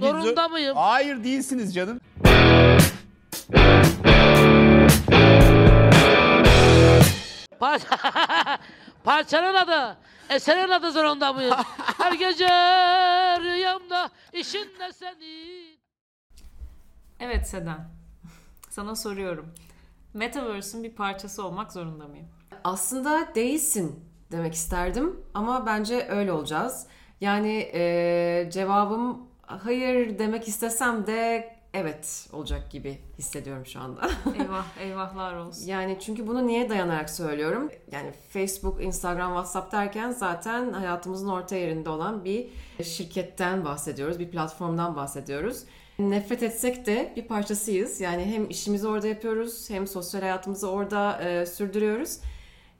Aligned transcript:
Zorunda 0.00 0.48
mıyım? 0.48 0.76
Hayır 0.76 1.24
değilsiniz 1.24 1.74
canım. 1.74 2.00
Parça... 7.60 7.86
Parçanın 9.04 9.54
adı. 9.54 9.96
Eserin 10.30 10.70
adı 10.70 10.92
zorunda 10.92 11.32
mıyım? 11.32 11.54
Her 11.98 12.12
gece 12.12 12.48
rüyamda 13.40 14.10
işinde 14.32 14.92
senin. 14.92 15.78
Evet 17.20 17.48
Seden. 17.48 17.88
Sana 18.70 18.96
soruyorum. 18.96 19.54
Metaverse'ün 20.14 20.84
bir 20.84 20.92
parçası 20.94 21.44
olmak 21.46 21.72
zorunda 21.72 22.06
mıyım? 22.08 22.28
Aslında 22.64 23.34
değilsin 23.34 24.04
demek 24.32 24.54
isterdim 24.54 25.20
ama 25.34 25.66
bence 25.66 26.06
öyle 26.08 26.32
olacağız. 26.32 26.86
Yani 27.20 27.70
e, 27.74 28.50
cevabım 28.52 29.33
hayır 29.62 30.18
demek 30.18 30.48
istesem 30.48 31.06
de 31.06 31.50
evet 31.74 32.28
olacak 32.32 32.70
gibi 32.70 32.98
hissediyorum 33.18 33.66
şu 33.66 33.80
anda. 33.80 34.10
Eyvah, 34.38 34.66
eyvahlar 34.80 35.34
olsun. 35.34 35.66
Yani 35.66 35.96
çünkü 36.00 36.26
bunu 36.26 36.46
niye 36.46 36.68
dayanarak 36.68 37.10
söylüyorum? 37.10 37.70
Yani 37.92 38.12
Facebook, 38.30 38.82
Instagram, 38.82 39.28
WhatsApp 39.28 39.72
derken 39.72 40.10
zaten 40.10 40.72
hayatımızın 40.72 41.28
orta 41.28 41.56
yerinde 41.56 41.90
olan 41.90 42.24
bir 42.24 42.46
şirketten 42.84 43.64
bahsediyoruz, 43.64 44.18
bir 44.18 44.30
platformdan 44.30 44.96
bahsediyoruz. 44.96 45.64
Nefret 45.98 46.42
etsek 46.42 46.86
de 46.86 47.12
bir 47.16 47.22
parçasıyız. 47.22 48.00
Yani 48.00 48.24
hem 48.24 48.50
işimizi 48.50 48.88
orada 48.88 49.06
yapıyoruz, 49.06 49.70
hem 49.70 49.86
sosyal 49.86 50.20
hayatımızı 50.20 50.70
orada 50.70 51.22
e, 51.22 51.46
sürdürüyoruz. 51.46 52.18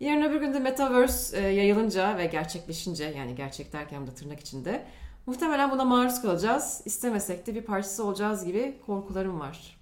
Yarın 0.00 0.22
öbür 0.22 0.40
gün 0.40 0.54
de 0.54 0.58
Metaverse 0.58 1.38
e, 1.38 1.40
yayılınca 1.40 2.18
ve 2.18 2.26
gerçekleşince, 2.26 3.04
yani 3.04 3.34
gerçek 3.34 3.72
derken 3.72 4.06
de 4.06 4.14
tırnak 4.14 4.40
içinde, 4.40 4.84
muhtemelen 5.26 5.70
buna 5.70 5.84
maruz 5.84 6.22
kalacağız. 6.22 6.82
İstemesek 6.84 7.46
de 7.46 7.54
bir 7.54 7.62
parçası 7.62 8.04
olacağız 8.04 8.44
gibi 8.44 8.78
korkularım 8.86 9.40
var. 9.40 9.76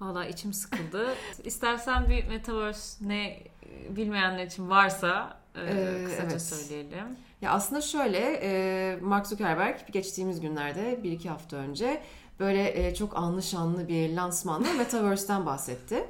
Valla 0.00 0.26
içim 0.26 0.52
sıkıldı. 0.52 1.14
İstersen 1.44 2.08
bir 2.08 2.26
Metaverse 2.28 3.08
ne 3.08 3.42
bilmeyenler 3.90 4.46
için 4.46 4.70
varsa 4.70 5.36
e, 5.54 5.60
Ee, 5.60 6.04
kısaca 6.04 6.28
evet. 6.30 6.42
söyleyelim. 6.42 7.06
Ya 7.42 7.50
aslında 7.50 7.80
şöyle, 7.80 8.18
e, 8.42 8.96
Mark 9.02 9.26
Zuckerberg 9.26 9.76
geçtiğimiz 9.92 10.40
günlerde, 10.40 11.00
bir 11.02 11.12
iki 11.12 11.28
hafta 11.28 11.56
önce 11.56 12.02
böyle 12.40 12.86
e, 12.86 12.94
çok 12.94 13.16
anlı 13.16 13.42
şanlı 13.42 13.88
bir 13.88 14.16
lansmanda 14.16 14.72
Metaverse'den 14.78 15.46
bahsetti. 15.46 16.04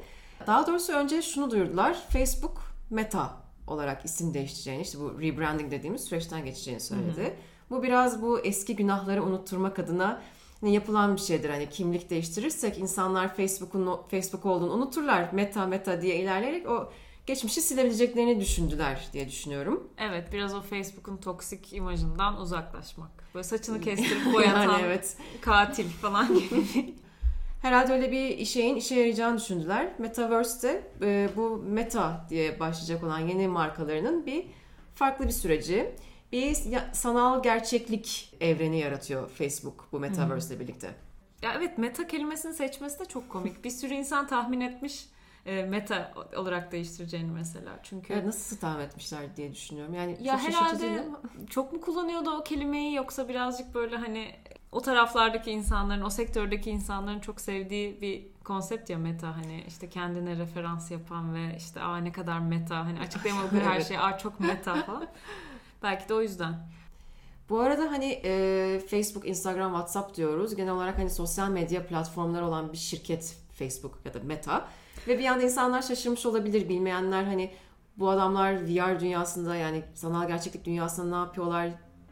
Daha 0.47 0.67
doğrusu 0.67 0.93
önce 0.93 1.23
şunu 1.23 1.51
duyurdular, 1.51 1.97
Facebook 2.09 2.59
Meta 2.91 3.37
olarak 3.67 4.05
isim 4.05 4.35
değiştireceğini, 4.35 4.83
işte 4.83 4.99
bu 4.99 5.21
rebranding 5.21 5.71
dediğimiz 5.73 6.05
süreçten 6.05 6.45
geçeceğini 6.45 6.81
söyledi. 6.81 7.37
Bu 7.71 7.83
biraz 7.83 8.23
bu 8.23 8.41
eski 8.41 8.77
günahları 8.77 9.25
unutturmak 9.25 9.79
adına 9.79 10.23
yapılan 10.63 11.17
bir 11.17 11.21
şeydir. 11.21 11.51
Hani 11.51 11.71
kimlik 11.71 12.11
değiştirirsek 12.11 12.79
insanlar 12.79 13.35
Facebook'un 13.35 14.01
Facebook 14.11 14.47
olduğunu 14.47 14.73
unuturlar. 14.73 15.29
Meta 15.33 15.67
meta 15.67 16.03
diye 16.03 16.17
ilerleyerek 16.17 16.69
o 16.69 16.93
geçmişi 17.27 17.63
silebileceklerini 17.63 18.41
düşündüler 18.41 19.09
diye 19.13 19.29
düşünüyorum. 19.29 19.89
Evet 19.99 20.33
biraz 20.33 20.55
o 20.55 20.63
Facebook'un 20.63 21.17
toksik 21.17 21.73
imajından 21.73 22.41
uzaklaşmak. 22.41 23.11
Böyle 23.35 23.45
saçını 23.45 23.81
kestirip 23.81 24.35
boyatan 24.35 24.63
Yani 24.63 24.83
evet. 24.85 25.17
katil 25.41 25.89
falan 25.89 26.35
gibi. 26.35 26.95
Herhalde 27.63 27.93
öyle 27.93 28.13
bir 28.13 28.45
şeyin 28.45 28.77
işe 28.77 28.95
yarayacağını 28.95 29.39
düşündüler. 29.39 29.93
Metaverse'te 29.99 30.91
e, 31.03 31.29
bu 31.37 31.57
Meta 31.57 32.27
diye 32.31 32.61
başlayacak 32.61 33.05
olan 33.05 33.19
yeni 33.19 33.49
markalarının 33.49 34.27
bir 34.27 34.47
farklı 34.95 35.27
bir 35.27 35.33
süreci. 35.33 35.97
Bir 36.33 36.57
sanal 36.93 37.43
gerçeklik 37.43 38.35
evreni 38.41 38.79
yaratıyor 38.79 39.29
Facebook 39.31 39.89
bu 39.93 40.01
Metaverse 40.01 40.55
ile 40.55 40.61
birlikte. 40.63 40.95
ya 41.43 41.53
evet 41.57 41.79
meta 41.79 42.07
kelimesini 42.07 42.55
seçmesi 42.55 42.99
de 43.01 43.05
çok 43.05 43.29
komik. 43.29 43.65
Bir 43.65 43.71
sürü 43.71 43.95
insan 43.95 44.27
tahmin 44.27 44.61
etmiş 44.61 45.07
e, 45.47 45.63
meta 45.63 46.13
olarak 46.37 46.73
değiştireceğini 46.73 47.31
mesela. 47.31 47.81
Çünkü 47.83 48.13
Ya 48.13 48.27
nasıl 48.27 48.57
tahmin 48.57 48.85
etmişler 48.85 49.37
diye 49.37 49.53
düşünüyorum. 49.53 49.95
Yani 49.95 50.17
Ya 50.23 50.39
çok 50.39 50.49
herhalde 50.49 51.05
çok 51.51 51.73
mu 51.73 51.81
kullanıyordu 51.81 52.31
o 52.31 52.45
kelimeyi 52.45 52.95
yoksa 52.95 53.29
birazcık 53.29 53.75
böyle 53.75 53.97
hani 53.97 54.35
o 54.73 54.81
taraflardaki 54.81 55.51
insanların, 55.51 56.03
o 56.03 56.11
sektördeki 56.11 56.71
insanların 56.71 57.21
çok 57.21 57.41
sevdiği 57.41 58.01
bir 58.01 58.27
konsept 58.45 58.91
ya 58.91 58.99
meta 58.99 59.37
hani 59.37 59.65
işte 59.69 59.89
kendine 59.89 60.37
referans 60.37 60.91
yapan 60.91 61.35
ve 61.35 61.57
işte 61.57 61.81
aa 61.81 61.97
ne 61.99 62.13
kadar 62.13 62.39
meta 62.39 62.77
hani 62.85 63.01
açıklayamadığı 63.01 63.61
her 63.61 63.75
Evet. 63.77 63.89
şey 63.89 63.99
aa 63.99 64.19
çok 64.19 64.41
meta 64.41 64.83
falan. 64.83 65.07
Belki 65.83 66.09
de 66.09 66.15
o 66.15 66.23
yüzden. 66.23 66.55
Bu 67.49 67.61
arada 67.61 67.83
hani 67.83 68.21
e, 68.25 68.81
Facebook, 68.91 69.29
Instagram, 69.29 69.73
WhatsApp 69.73 70.17
diyoruz. 70.17 70.57
Genel 70.57 70.73
olarak 70.73 70.99
hani 70.99 71.11
sosyal 71.11 71.51
medya 71.51 71.87
platformları 71.87 72.47
olan 72.47 72.73
bir 72.73 72.79
şirket 72.79 73.37
Facebook 73.53 73.99
ya 74.05 74.15
da 74.15 74.19
Meta. 74.25 74.69
Ve 75.09 75.19
bir 75.19 75.25
yanda 75.25 75.43
insanlar 75.43 75.83
şaşırmış 75.83 76.27
olabilir. 76.27 76.69
Bilmeyenler 76.69 77.25
hani 77.25 77.51
bu 77.97 78.11
adamlar 78.11 78.55
VR 78.55 79.01
dünyasında 79.01 79.57
yani 79.57 79.83
sanal 79.95 80.29
gerçeklik 80.29 80.65
dünyasında 80.65 81.17
ne 81.17 81.27
yapıyorlar 81.27 81.71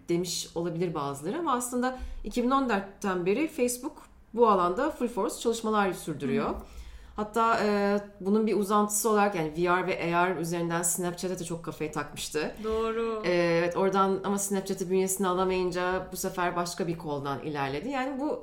demiş 0.08 0.48
olabilir 0.54 0.94
bazıları. 0.94 1.38
Ama 1.38 1.52
aslında 1.52 1.98
2014'ten 2.24 3.26
beri 3.26 3.48
Facebook 3.48 4.02
bu 4.34 4.48
alanda 4.48 4.90
full 4.90 5.08
force 5.08 5.38
çalışmalar 5.40 5.92
sürdürüyor. 5.92 6.54
Hatta 7.16 7.60
e, 7.64 7.98
bunun 8.20 8.46
bir 8.46 8.56
uzantısı 8.56 9.10
olarak 9.10 9.34
yani 9.34 9.52
VR 9.56 9.86
ve 9.86 10.16
AR 10.16 10.36
üzerinden 10.36 10.82
Snapchat'e 10.82 11.38
de 11.38 11.44
çok 11.44 11.64
kafayı 11.64 11.92
takmıştı. 11.92 12.54
Doğru. 12.64 13.22
Ee, 13.24 13.54
Evet 13.64 13.76
oradan 13.76 14.20
ama 14.24 14.38
Snapchat'i 14.38 14.90
bünyesine 14.90 15.28
alamayınca 15.28 16.08
bu 16.12 16.16
sefer 16.16 16.56
başka 16.56 16.86
bir 16.86 16.98
koldan 16.98 17.42
ilerledi. 17.42 17.88
Yani 17.88 18.20
bu 18.20 18.42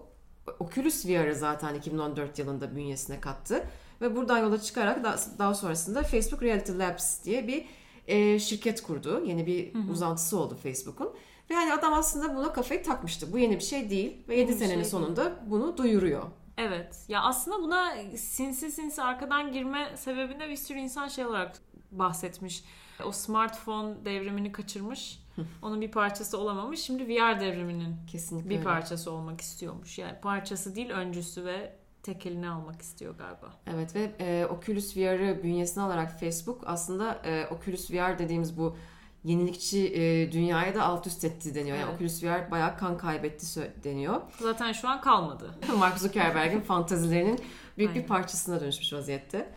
Oculus 0.59 1.05
VR'ı 1.05 1.35
zaten 1.35 1.75
2014 1.75 2.39
yılında 2.39 2.75
bünyesine 2.75 3.19
kattı. 3.19 3.63
Ve 4.01 4.15
buradan 4.15 4.37
yola 4.37 4.61
çıkarak 4.61 5.03
daha, 5.03 5.15
daha 5.39 5.53
sonrasında 5.53 6.03
Facebook 6.03 6.43
Reality 6.43 6.71
Labs 6.71 7.23
diye 7.23 7.47
bir 7.47 7.65
e, 8.07 8.39
şirket 8.39 8.81
kurdu. 8.81 9.23
Yeni 9.25 9.45
bir 9.45 9.89
uzantısı 9.91 10.37
oldu 10.37 10.57
Facebook'un. 10.63 11.09
Ve 11.49 11.53
yani 11.53 11.73
adam 11.73 11.93
aslında 11.93 12.35
buna 12.35 12.53
kafayı 12.53 12.83
takmıştı. 12.83 13.33
Bu 13.33 13.37
yeni 13.37 13.55
bir 13.55 13.63
şey 13.63 13.89
değil. 13.89 14.17
Ve 14.29 14.35
7 14.35 14.47
bir 14.47 14.53
şey 14.53 14.59
senenin 14.59 14.81
değil. 14.81 14.91
sonunda 14.91 15.31
bunu 15.49 15.77
duyuruyor. 15.77 16.23
Evet. 16.61 17.05
Ya 17.07 17.21
aslında 17.21 17.61
buna 17.63 17.93
sinsi 18.17 18.71
sinsi 18.71 19.03
arkadan 19.03 19.51
girme 19.51 19.97
sebebinde 19.97 20.49
bir 20.49 20.55
sürü 20.55 20.79
insan 20.79 21.07
şey 21.07 21.25
olarak 21.25 21.55
bahsetmiş. 21.91 22.63
O 23.05 23.11
smartphone 23.11 24.05
devrimini 24.05 24.51
kaçırmış. 24.51 25.23
Onun 25.61 25.81
bir 25.81 25.91
parçası 25.91 26.37
olamamış. 26.37 26.79
Şimdi 26.79 27.07
VR 27.07 27.39
devriminin 27.39 27.95
Kesinlikle 28.07 28.49
bir 28.49 28.55
öyle. 28.55 28.63
parçası 28.63 29.11
olmak 29.11 29.41
istiyormuş. 29.41 29.97
Yani 29.97 30.19
parçası 30.21 30.75
değil 30.75 30.89
öncüsü 30.89 31.45
ve 31.45 31.75
tekelini 32.03 32.49
almak 32.49 32.81
istiyor 32.81 33.17
galiba. 33.17 33.53
Evet 33.67 33.95
ve 33.95 34.11
e, 34.19 34.45
Oculus 34.45 34.97
VR'ı 34.97 35.43
bünyesine 35.43 35.83
alarak 35.83 36.19
Facebook 36.19 36.63
aslında 36.65 37.13
e, 37.25 37.47
Oculus 37.47 37.91
VR 37.91 38.19
dediğimiz 38.19 38.57
bu 38.57 38.77
yenilikçi 39.23 39.93
e, 39.95 40.31
dünyaya 40.31 40.75
da 40.75 40.83
alt 40.83 41.07
üst 41.07 41.23
etti 41.23 41.55
deniyor. 41.55 41.77
Yani 41.77 41.85
Evet. 41.89 41.95
Oculus 41.95 42.23
VR 42.23 42.51
bayağı 42.51 42.77
kan 42.77 42.97
kaybetti 42.97 43.71
deniyor. 43.83 44.21
Zaten 44.39 44.71
şu 44.71 44.89
an 44.89 45.01
kalmadı. 45.01 45.55
Mark 45.77 45.97
Zuckerberg'in 45.99 46.61
fantazilerinin 46.61 47.39
büyük 47.77 47.91
bir 47.91 47.95
Aynen. 47.95 48.07
parçasına 48.07 48.61
dönüşmüş 48.61 48.93
vaziyette. 48.93 49.49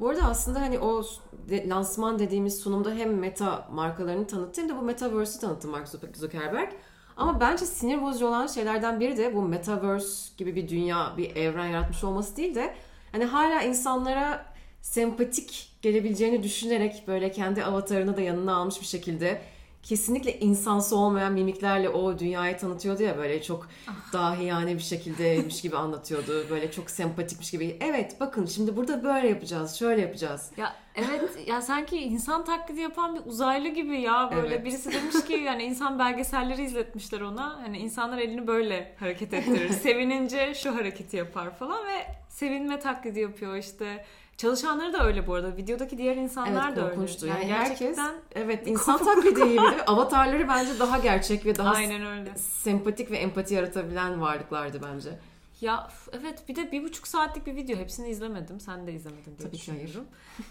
Bu 0.00 0.08
arada 0.08 0.22
aslında 0.22 0.60
hani 0.60 0.78
o 0.78 1.02
de- 1.48 1.68
lansman 1.68 2.18
dediğimiz 2.18 2.58
sunumda 2.58 2.90
hem 2.94 3.18
meta 3.18 3.68
markalarını 3.72 4.26
tanıttı 4.26 4.60
hem 4.60 4.68
de 4.68 4.76
bu 4.76 4.82
Metaverse'ü 4.82 5.40
tanıttı 5.40 5.68
Mark 5.68 5.88
Zuck- 5.88 6.16
Zuckerberg. 6.16 6.72
Ama 7.16 7.40
bence 7.40 7.66
sinir 7.66 8.02
bozucu 8.02 8.26
olan 8.26 8.46
şeylerden 8.46 9.00
biri 9.00 9.16
de 9.16 9.34
bu 9.34 9.42
Metaverse 9.42 10.30
gibi 10.36 10.54
bir 10.56 10.68
dünya, 10.68 11.12
bir 11.16 11.36
evren 11.36 11.66
yaratmış 11.66 12.04
olması 12.04 12.36
değil 12.36 12.54
de 12.54 12.74
hani 13.12 13.24
hala 13.24 13.62
insanlara 13.62 14.46
sempatik 14.82 15.73
gelebileceğini 15.84 16.42
düşünerek 16.42 17.04
böyle 17.06 17.30
kendi 17.32 17.64
avatarını 17.64 18.16
da 18.16 18.20
yanına 18.20 18.56
almış 18.56 18.80
bir 18.80 18.86
şekilde 18.86 19.40
kesinlikle 19.82 20.38
insansı 20.38 20.96
olmayan 20.96 21.32
mimiklerle 21.32 21.88
o 21.88 22.18
dünyayı 22.18 22.56
tanıtıyordu 22.58 23.02
ya 23.02 23.16
böyle 23.18 23.42
çok 23.42 23.68
dahiyane 24.12 24.74
bir 24.74 24.80
şekildeymiş 24.80 25.62
gibi 25.62 25.76
anlatıyordu. 25.76 26.46
Böyle 26.50 26.70
çok 26.70 26.90
sempatikmiş 26.90 27.50
gibi. 27.50 27.76
Evet 27.80 28.16
bakın 28.20 28.46
şimdi 28.46 28.76
burada 28.76 29.04
böyle 29.04 29.28
yapacağız, 29.28 29.74
şöyle 29.78 30.00
yapacağız. 30.00 30.50
Ya 30.56 30.76
evet 30.94 31.30
ya 31.46 31.62
sanki 31.62 31.96
insan 31.98 32.44
taklidi 32.44 32.80
yapan 32.80 33.14
bir 33.14 33.20
uzaylı 33.30 33.68
gibi 33.68 34.00
ya 34.00 34.30
böyle 34.36 34.54
Evet. 34.54 34.64
birisi 34.64 34.92
demiş 34.92 35.24
ki 35.26 35.32
yani 35.32 35.62
insan 35.62 35.98
belgeselleri 35.98 36.62
izletmişler 36.64 37.20
ona 37.20 37.58
hani 37.62 37.78
insanlar 37.78 38.18
elini 38.18 38.46
böyle 38.46 38.94
hareket 39.00 39.34
ettirir 39.34 39.68
sevinince 39.82 40.54
şu 40.54 40.74
hareketi 40.74 41.16
yapar 41.16 41.54
falan 41.56 41.86
ve 41.86 42.06
sevinme 42.28 42.80
taklidi 42.80 43.20
yapıyor 43.20 43.56
işte 43.56 44.04
çalışanları 44.36 44.92
da 44.92 45.06
öyle 45.06 45.26
bu 45.26 45.34
arada 45.34 45.56
videodaki 45.56 45.98
diğer 45.98 46.16
insanlar 46.16 46.68
Evet 46.68 46.76
da 46.76 46.90
öyle 46.90 47.00
yani, 47.00 47.28
Yani, 47.28 47.46
gerçekten 47.46 48.04
herkes 48.04 48.18
evet 48.34 48.66
insan 48.66 48.98
taklidi 48.98 49.34
gibi. 49.34 49.60
Avatarları 49.86 50.48
bence 50.48 50.78
daha 50.78 50.98
gerçek 50.98 51.46
ve 51.46 51.56
daha 51.56 51.70
aynen 51.74 52.06
öyle 52.06 52.36
sempatik 52.36 53.10
ve 53.10 53.16
empati 53.16 53.54
yaratabilen 53.54 54.20
varlıklardı 54.20 54.80
bence. 54.82 55.18
Ya 55.64 55.88
evet 56.12 56.48
bir 56.48 56.56
de 56.56 56.72
bir 56.72 56.84
buçuk 56.84 57.08
saatlik 57.08 57.46
bir 57.46 57.56
video. 57.56 57.78
Hepsini 57.78 58.08
izlemedim. 58.08 58.60
Sen 58.60 58.86
de 58.86 58.92
izlemedin 58.92 59.24
diye 59.24 59.48
Tabii 59.48 59.52
düşünüyorum. 59.52 60.04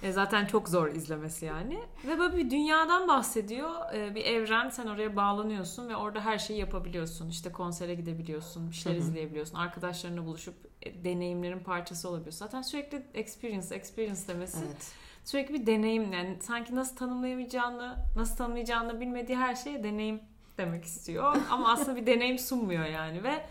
E, 0.03 0.11
zaten 0.11 0.45
çok 0.45 0.69
zor 0.69 0.87
izlemesi 0.87 1.45
yani. 1.45 1.79
Ve 2.07 2.19
böyle 2.19 2.37
bir 2.37 2.49
dünyadan 2.51 3.07
bahsediyor. 3.07 3.93
E, 3.93 4.15
bir 4.15 4.25
evren 4.25 4.69
sen 4.69 4.87
oraya 4.87 5.15
bağlanıyorsun 5.15 5.89
ve 5.89 5.95
orada 5.95 6.25
her 6.25 6.37
şeyi 6.37 6.59
yapabiliyorsun. 6.59 7.29
İşte 7.29 7.51
konsere 7.51 7.95
gidebiliyorsun. 7.95 8.71
Bir 8.71 8.75
şeyler 8.75 8.97
izleyebiliyorsun. 8.97 9.55
Arkadaşlarına 9.55 10.25
buluşup 10.25 10.55
e, 10.81 11.03
deneyimlerin 11.03 11.59
parçası 11.59 12.09
olabiliyorsun. 12.09 12.39
Zaten 12.39 12.61
sürekli 12.61 13.05
experience, 13.13 13.75
experience 13.75 14.21
demesi. 14.27 14.57
Evet. 14.67 14.91
Sürekli 15.25 15.53
bir 15.53 15.65
deneyim 15.65 16.13
yani 16.13 16.37
sanki 16.41 16.75
nasıl 16.75 16.95
tanımlayamayacağını, 16.95 17.95
nasıl 18.15 18.35
tanımlayacağını 18.37 18.99
bilmediği 18.99 19.37
her 19.37 19.55
şeye 19.55 19.83
deneyim 19.83 20.21
demek 20.57 20.85
istiyor. 20.85 21.35
Ama 21.51 21.71
aslında 21.71 21.95
bir 21.95 22.05
deneyim 22.05 22.39
sunmuyor 22.39 22.85
yani 22.85 23.23
ve 23.23 23.45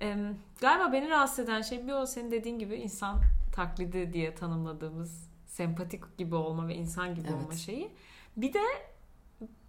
e, 0.00 0.16
galiba 0.60 0.92
beni 0.92 1.10
rahatsız 1.10 1.38
eden 1.38 1.62
şey 1.62 1.86
bir 1.86 1.92
o 1.92 2.06
senin 2.06 2.30
dediğin 2.30 2.58
gibi 2.58 2.74
insan 2.76 3.20
taklidi 3.54 4.12
diye 4.12 4.34
tanımladığımız 4.34 5.28
sempatik 5.46 6.18
gibi 6.18 6.34
olma 6.34 6.68
ve 6.68 6.74
insan 6.74 7.14
gibi 7.14 7.26
Evet. 7.30 7.42
olma 7.42 7.54
şeyi. 7.54 7.90
Bir 8.36 8.52
de 8.52 8.60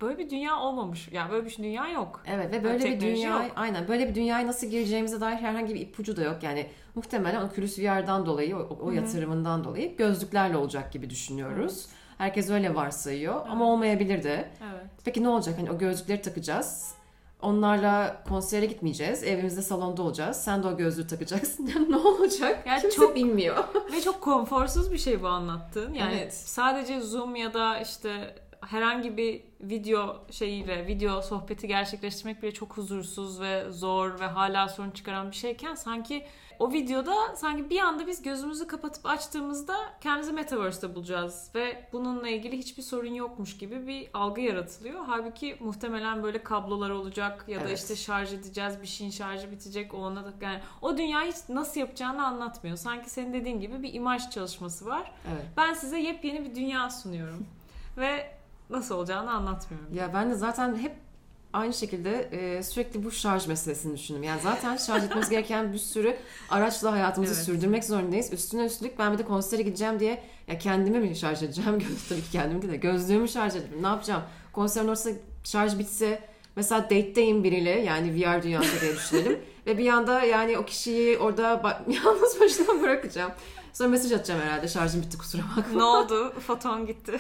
böyle 0.02 0.18
bir 0.18 0.30
dünya 0.30 0.60
olmamış. 0.60 1.10
Yani 1.12 1.32
böyle 1.32 1.46
bir 1.46 1.58
dünya 1.58 1.90
yok. 1.90 2.24
Evet 2.28 2.54
ve 2.54 2.64
böyle 2.64 2.86
bir 2.86 3.00
dünya 3.00 3.44
yok. 3.44 3.52
aynen 3.56 3.88
böyle 3.88 4.10
bir 4.10 4.16
dünyaya 4.16 4.48
nasıl 4.48 4.68
gireceğimize 4.68 5.22
dair 5.22 5.36
herhangi 5.38 5.76
bir 5.76 5.80
ipucu 5.82 6.18
da 6.18 6.24
yok. 6.24 6.44
Yani 6.44 6.68
muhtemelen 6.96 7.42
Oculus 7.42 7.80
VR'dan 7.80 8.26
dolayı 8.26 8.58
o, 8.58 8.78
o 8.82 8.92
yatırımından 8.92 9.64
dolayı 9.64 9.98
gözlüklerle 9.98 10.58
olacak 10.58 10.94
gibi 10.94 11.10
düşünüyoruz. 11.10 11.88
Herkes 12.18 12.50
öyle 12.50 12.76
varsayıyor 12.76 13.46
ama 13.48 13.66
olmayabilir 13.66 14.24
de. 14.24 14.50
Evet. 14.74 14.86
Peki 15.06 15.24
ne 15.24 15.30
olacak? 15.30 15.56
Hani 15.60 15.72
o 15.72 15.78
gözlükleri 15.78 16.22
takacağız. 16.22 16.94
Onlarla 17.42 18.24
konsere 18.30 18.66
gitmeyeceğiz. 18.66 19.24
Evimizde 19.24 19.62
salonda 19.62 20.02
olacağız. 20.02 20.38
Sen 20.38 20.64
de 20.64 20.68
o 20.68 20.78
gözlüğü 20.78 21.08
takacaksın. 21.08 21.72
ne 21.90 21.96
olacak? 21.96 22.64
Yani 22.68 22.82
Kimse 22.82 22.96
çok- 22.98 23.16
bilmiyor. 23.16 23.58
Ve 23.94 24.02
çok 24.02 24.22
konforsuz 24.22 24.92
bir 24.92 24.98
şey 24.98 25.24
bu 25.24 25.28
anlattığın. 25.28 25.94
Yani 25.94 26.16
Evet. 26.16 26.34
sadece 26.34 27.02
Zoom 27.02 27.36
ya 27.36 27.54
da 27.54 27.80
işte 27.80 28.36
herhangi 28.62 29.18
bir 29.18 29.42
video 29.62 30.16
şeyiyle, 30.32 30.88
video 30.88 31.22
sohbeti 31.22 31.68
gerçekleştirmek 31.68 32.44
bile 32.44 32.52
çok 32.54 32.78
huzursuz 32.78 33.42
ve 33.42 33.72
zor 33.72 34.20
ve 34.20 34.26
hala 34.26 34.70
sorun 34.70 34.92
çıkaran 34.92 35.32
bir 35.32 35.36
şeyken 35.36 35.76
sanki 35.76 36.26
o 36.60 36.74
videoda 36.74 37.36
sanki 37.36 37.70
bir 37.70 37.80
anda 37.80 38.08
biz 38.08 38.22
gözümüzü 38.22 38.68
kapatıp 38.68 39.06
açtığımızda 39.06 39.76
kendimizi 40.02 40.34
Metaverse'de 40.34 40.96
bulacağız 40.96 41.52
ve 41.56 41.90
bununla 41.94 42.28
ilgili 42.30 42.58
hiçbir 42.58 42.84
sorun 42.84 43.14
yokmuş 43.14 43.58
gibi 43.58 43.88
bir 43.88 44.10
algı 44.14 44.42
yaratılıyor. 44.42 45.04
Halbuki 45.08 45.58
muhtemelen 45.60 46.24
böyle 46.24 46.44
kablolar 46.44 46.90
olacak 46.90 47.46
ya 47.48 47.60
da 47.60 47.64
Evet. 47.68 47.80
işte 47.80 47.96
şarj 47.96 48.34
edeceğiz, 48.34 48.82
bir 48.82 48.88
şeyin 48.88 49.12
şarjı 49.12 49.52
bitecek, 49.52 49.94
o 49.94 49.98
ona 49.98 50.26
da 50.26 50.34
yani 50.42 50.60
o 50.82 50.98
dünyayı 50.98 51.32
hiç 51.32 51.50
nasıl 51.50 51.80
yapacağını 51.80 52.26
anlatmıyor. 52.26 52.78
Sanki 52.78 53.10
senin 53.10 53.34
dediğin 53.34 53.60
gibi 53.60 53.84
bir 53.84 53.94
imaj 53.94 54.30
çalışması 54.30 54.86
var. 54.86 55.12
Evet. 55.34 55.46
Ben 55.58 55.74
size 55.74 56.00
yepyeni 56.00 56.50
bir 56.50 56.56
dünya 56.56 56.90
sunuyorum 56.90 57.48
ve 57.98 58.38
nasıl 58.70 58.96
olacağını 58.96 59.32
anlatmıyorum. 59.32 59.94
Ya 59.94 60.14
ben 60.14 60.30
de 60.30 60.36
zaten 60.36 60.76
hep 60.76 61.07
aynı 61.54 61.74
şekilde 61.74 62.30
e, 62.32 62.64
sürekli 62.64 63.04
bu 63.04 63.12
şarj 63.12 63.48
meselesini 63.48 63.98
düşündüm. 63.98 64.24
Yani 64.24 64.42
zaten 64.44 64.78
şarj 64.78 65.04
etmemiz 65.04 65.30
gereken 65.30 65.74
bir 65.74 65.78
sürü 65.78 66.18
araçla 66.50 66.92
hayatımızı 66.92 67.34
Evet. 67.34 67.46
sürdürmek 67.46 67.84
zorundayız. 67.86 68.34
Üstüne 68.34 68.66
üstlük 68.66 69.00
ben 69.00 69.14
bir 69.14 69.18
de 69.18 69.24
konsere 69.26 69.62
gideceğim 69.62 70.00
diye 70.00 70.24
ya 70.48 70.58
kendimi 70.58 71.00
mi 71.00 71.16
şarj 71.16 71.44
edeceğim? 71.44 71.80
Tabii 72.10 72.22
ki 72.22 72.32
kendimi 72.32 72.62
değil 72.62 72.74
de 72.74 72.78
gözlüğümü 72.78 73.28
şarj 73.28 73.56
edeceğim. 73.56 73.84
Ne 73.84 73.88
yapacağım? 73.88 74.22
Konserin 74.54 74.88
ortasında 74.88 75.16
şarj 75.44 75.80
bitse 75.80 76.20
mesela 76.56 76.84
date'deyim 76.84 77.44
biriyle 77.44 77.70
yani 77.70 78.16
VR 78.16 78.44
dünyasında 78.44 78.82
diye 78.82 78.96
düşünelim. 78.96 79.40
Ve 79.66 79.78
bir 79.78 79.90
anda 79.90 80.24
yani 80.24 80.58
o 80.58 80.66
kişiyi 80.66 81.18
orada 81.18 81.44
yalnız 82.06 82.40
başına 82.42 82.82
bırakacağım. 82.82 83.32
Sonra 83.74 83.90
mesaj 83.90 84.12
atacağım 84.12 84.42
herhalde 84.42 84.68
şarjım 84.68 85.02
bitti 85.02 85.18
kusura 85.18 85.42
bakma. 85.58 85.78
ne 85.78 85.84
oldu? 85.84 86.34
Foton 86.40 86.86
gitti. 86.86 87.20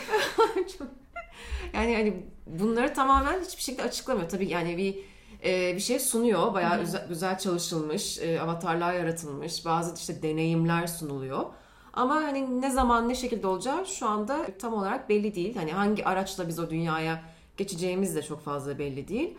Yani 1.73 1.95
hani 1.95 2.23
bunları 2.45 2.93
tamamen 2.93 3.41
hiçbir 3.41 3.61
şekilde 3.61 3.83
açıklamıyor. 3.83 4.29
Tabii 4.29 4.47
yani 4.47 4.77
bir 4.77 4.97
e, 5.43 5.75
bir 5.75 5.79
şey 5.79 5.99
sunuyor. 5.99 6.53
Bayağı 6.53 6.79
güzel, 6.79 7.07
güzel 7.07 7.37
çalışılmış, 7.37 8.19
e, 8.19 8.41
avatarlar 8.41 8.93
yaratılmış, 8.93 9.65
bazı 9.65 9.95
işte 9.95 10.21
deneyimler 10.21 10.87
sunuluyor. 10.87 11.45
Ama 11.93 12.15
hani 12.15 12.61
ne 12.61 12.71
zaman 12.71 13.09
ne 13.09 13.15
şekilde 13.15 13.47
olacağı 13.47 13.85
şu 13.85 14.07
anda 14.07 14.45
tam 14.59 14.73
olarak 14.73 15.09
belli 15.09 15.35
değil. 15.35 15.55
Hani 15.55 15.71
hangi 15.71 16.05
araçla 16.05 16.47
biz 16.47 16.59
o 16.59 16.69
dünyaya 16.69 17.21
geçeceğimiz 17.57 18.15
de 18.15 18.21
çok 18.21 18.41
fazla 18.41 18.79
belli 18.79 19.07
değil. 19.07 19.37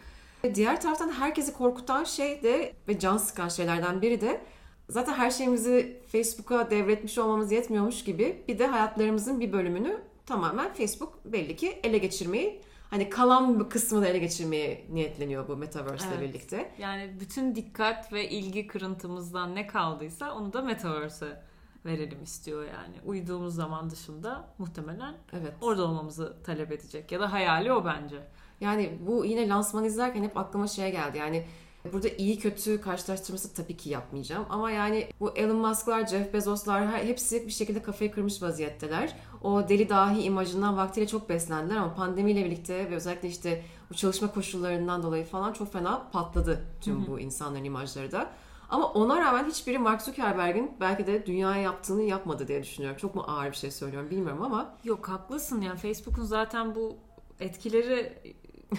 Diğer 0.54 0.80
taraftan 0.80 1.12
herkesi 1.12 1.52
korkutan 1.52 2.04
şey 2.04 2.42
de 2.42 2.72
ve 2.88 2.98
can 2.98 3.16
sıkan 3.16 3.48
şeylerden 3.48 4.02
biri 4.02 4.20
de 4.20 4.40
zaten 4.88 5.12
her 5.12 5.30
şeyimizi 5.30 6.00
Facebook'a 6.12 6.70
devretmiş 6.70 7.18
olmamız 7.18 7.52
yetmiyormuş 7.52 8.04
gibi 8.04 8.44
bir 8.48 8.58
de 8.58 8.66
hayatlarımızın 8.66 9.40
bir 9.40 9.52
bölümünü 9.52 10.00
tamamen 10.28 10.72
Facebook 10.72 11.24
belli 11.24 11.56
ki 11.56 11.80
ele 11.84 11.98
geçirmeyi 11.98 12.60
hani 12.90 13.10
kalan 13.10 13.60
bir 13.60 13.68
kısmını 13.70 14.06
ele 14.06 14.18
geçirmeye 14.18 14.86
niyetleniyor 14.90 15.48
bu 15.48 15.56
Metaverse 15.56 16.08
ile 16.08 16.14
Evet. 16.18 16.28
birlikte. 16.28 16.70
Yani 16.78 17.16
bütün 17.20 17.54
dikkat 17.54 18.12
ve 18.12 18.28
ilgi 18.30 18.66
kırıntımızdan 18.66 19.54
ne 19.54 19.66
kaldıysa 19.66 20.34
onu 20.34 20.52
da 20.52 20.62
Metaverse'e 20.62 21.42
verelim 21.86 22.22
istiyor 22.22 22.64
yani. 22.64 22.96
Uyduğumuz 23.04 23.54
zaman 23.54 23.90
dışında 23.90 24.48
muhtemelen 24.58 25.14
Evet. 25.32 25.52
orada 25.60 25.84
olmamızı 25.84 26.36
talep 26.44 26.72
edecek. 26.72 27.12
Ya 27.12 27.20
da 27.20 27.32
hayali 27.32 27.72
o 27.72 27.84
bence. 27.84 28.16
Yani 28.60 28.98
bu 29.06 29.24
yine 29.24 29.48
lansmanı 29.48 29.86
izlerken 29.86 30.22
hep 30.22 30.36
aklıma 30.36 30.66
şey 30.68 30.92
geldi. 30.92 31.18
Yani 31.18 31.46
burada 31.92 32.08
iyi 32.08 32.38
kötü 32.38 32.80
karşılaştırması 32.80 33.54
tabii 33.54 33.76
ki 33.76 33.90
yapmayacağım. 33.90 34.46
Ama 34.50 34.70
yani 34.70 35.08
bu 35.20 35.30
Elon 35.30 35.56
Musk'lar, 35.56 36.06
Jeff 36.06 36.34
Bezos'lar 36.34 37.04
hepsi 37.04 37.46
bir 37.46 37.52
şekilde 37.52 37.82
kafayı 37.82 38.12
kırmış 38.12 38.42
vaziyetteler. 38.42 39.16
O 39.42 39.68
deli 39.68 39.88
dahi 39.88 40.22
imajından 40.22 40.76
vaktiyle 40.76 41.06
çok 41.06 41.28
beslendiler 41.28 41.76
ama 41.76 41.94
pandemiyle 41.94 42.44
birlikte 42.44 42.90
ve 42.90 42.94
özellikle 42.94 43.28
işte 43.28 43.62
bu 43.90 43.94
çalışma 43.94 44.32
koşullarından 44.32 45.02
dolayı 45.02 45.24
falan 45.24 45.52
çok 45.52 45.72
fena 45.72 46.08
patladı 46.12 46.64
tüm 46.80 47.06
bu 47.06 47.20
insanların 47.20 47.64
imajları 47.64 48.12
da. 48.12 48.30
Ama 48.70 48.86
ona 48.92 49.20
rağmen 49.20 49.44
hiçbiri 49.44 49.78
Mark 49.78 50.02
Zuckerberg'in 50.02 50.70
belki 50.80 51.06
de 51.06 51.26
dünyaya 51.26 51.62
yaptığını 51.62 52.02
yapmadı 52.02 52.48
diye 52.48 52.62
düşünüyorum. 52.62 52.98
Çok 52.98 53.14
mu 53.14 53.24
ağır 53.26 53.50
bir 53.50 53.56
şey 53.56 53.70
söylüyorum 53.70 54.10
bilmiyorum 54.10 54.42
ama 54.42 54.74
Yok 54.84 55.08
haklısın 55.08 55.60
yani 55.60 55.78
Facebook'un 55.78 56.24
zaten 56.24 56.74
bu 56.74 56.96
etkileri 57.40 58.12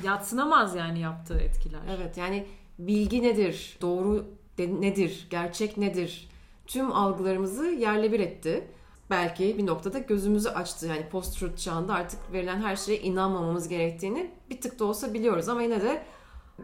yatsınamaz 0.03 0.75
yani 0.75 0.99
yaptığı 0.99 1.39
etkiler. 1.39 1.79
Evet 1.89 2.17
yani 2.17 2.47
bilgi 2.79 3.23
nedir, 3.23 3.77
doğru 3.81 4.25
nedir, 4.57 5.27
gerçek 5.29 5.77
nedir 5.77 6.29
tüm 6.67 6.91
algılarımızı 6.91 7.65
yerle 7.65 8.11
bir 8.11 8.19
etti. 8.19 8.67
Belki 9.09 9.57
bir 9.57 9.65
noktada 9.65 9.99
gözümüzü 9.99 10.49
açtı. 10.49 10.87
Yani 10.87 11.09
post-truth 11.09 11.57
çağında 11.57 11.93
artık 11.93 12.33
verilen 12.33 12.61
her 12.61 12.75
şeye 12.75 12.99
inanmamamız 12.99 13.67
gerektiğini 13.67 14.31
bir 14.49 14.61
tık 14.61 14.79
da 14.79 14.85
olsa 14.85 15.13
biliyoruz. 15.13 15.49
Ama 15.49 15.61
yine 15.61 15.81
de 15.81 16.03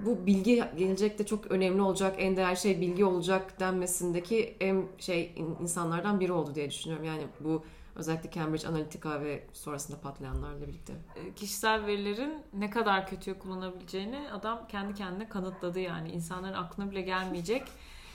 bu 0.06 0.26
bilgi 0.26 0.64
gelecekte 0.78 1.26
çok 1.26 1.52
önemli 1.52 1.82
olacak, 1.82 2.16
en 2.18 2.38
değerli 2.38 2.58
şey 2.58 2.82
bilgi 2.82 3.06
olacak 3.06 3.60
denmesindeki 3.60 4.56
en 4.60 4.86
şey 4.98 5.32
in- 5.36 5.58
insanlardan 5.62 6.20
biri 6.20 6.32
oldu 6.32 6.56
diye 6.56 6.70
düşünüyorum. 6.70 7.06
Yani 7.06 7.24
bu 7.40 7.64
özellikle 7.96 8.32
Cambridge 8.32 8.68
Analytica 8.68 9.22
ve 9.22 9.44
sonrasında 9.54 10.00
patlayanlarla 10.02 10.62
birlikte. 10.62 10.94
E, 11.16 11.34
Kişisel 11.34 11.86
verilerin 11.86 12.44
ne 12.54 12.70
kadar 12.70 13.08
kötüye 13.08 13.40
kullanabileceğini 13.40 14.32
adam 14.32 14.68
kendi 14.68 14.94
kendine 14.94 15.30
kanıtladı 15.30 15.80
yani. 15.80 16.12
insanların 16.12 16.54
aklına 16.54 16.92
bile 16.92 17.02
gelmeyecek. 17.02 17.64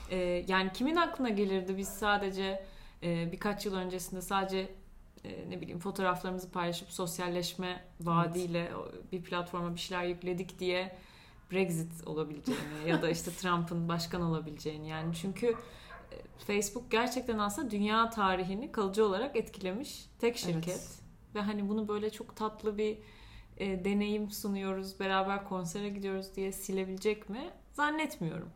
E, 0.09 0.17
yani 0.47 0.71
kimin 0.73 0.95
aklına 0.95 1.29
gelirdi 1.29 1.77
biz 1.77 1.87
sadece 1.87 2.65
e, 3.03 3.31
birkaç 3.31 3.65
yıl 3.65 3.75
öncesinde 3.75 4.21
sadece 4.21 4.71
ne 5.49 5.61
bileyim 5.61 5.79
fotoğraflarımızı 5.79 6.51
paylaşıp 6.51 6.89
sosyalleşme 6.89 7.83
vaadiyle 8.01 8.71
o- 8.75 8.91
bir 9.11 9.23
platforma 9.23 9.75
bir 9.75 9.79
şeyler 9.79 10.03
yükledik 10.03 10.59
diye 10.59 10.95
Brexit 11.51 12.07
olabileceğini 12.07 12.87
ya 12.89 13.01
da 13.01 13.09
işte 13.09 13.31
Trump'ın 13.41 13.89
başkan 13.89 14.21
olabileceğini 14.21 14.89
yani 14.89 15.15
çünkü 15.21 15.55
Facebook 16.47 16.91
gerçekten 16.91 17.37
aslında 17.39 17.71
dünya 17.71 18.09
tarihini 18.09 18.71
kalıcı 18.71 19.05
olarak 19.05 19.35
etkilemiş 19.35 20.05
tek 20.19 20.37
şirket. 20.37 20.67
Evet. 20.67 20.99
Ve 21.35 21.41
hani 21.41 21.69
bunu 21.69 21.87
böyle 21.87 22.09
çok 22.09 22.35
tatlı 22.35 22.77
bir 22.77 22.97
e, 23.57 23.85
deneyim 23.85 24.31
sunuyoruz, 24.31 24.99
beraber 24.99 25.45
konsere 25.45 25.89
gidiyoruz 25.89 26.35
diye 26.35 26.51
silebilecek 26.51 27.29
mi? 27.29 27.49
Zannetmiyorum. 27.73 28.49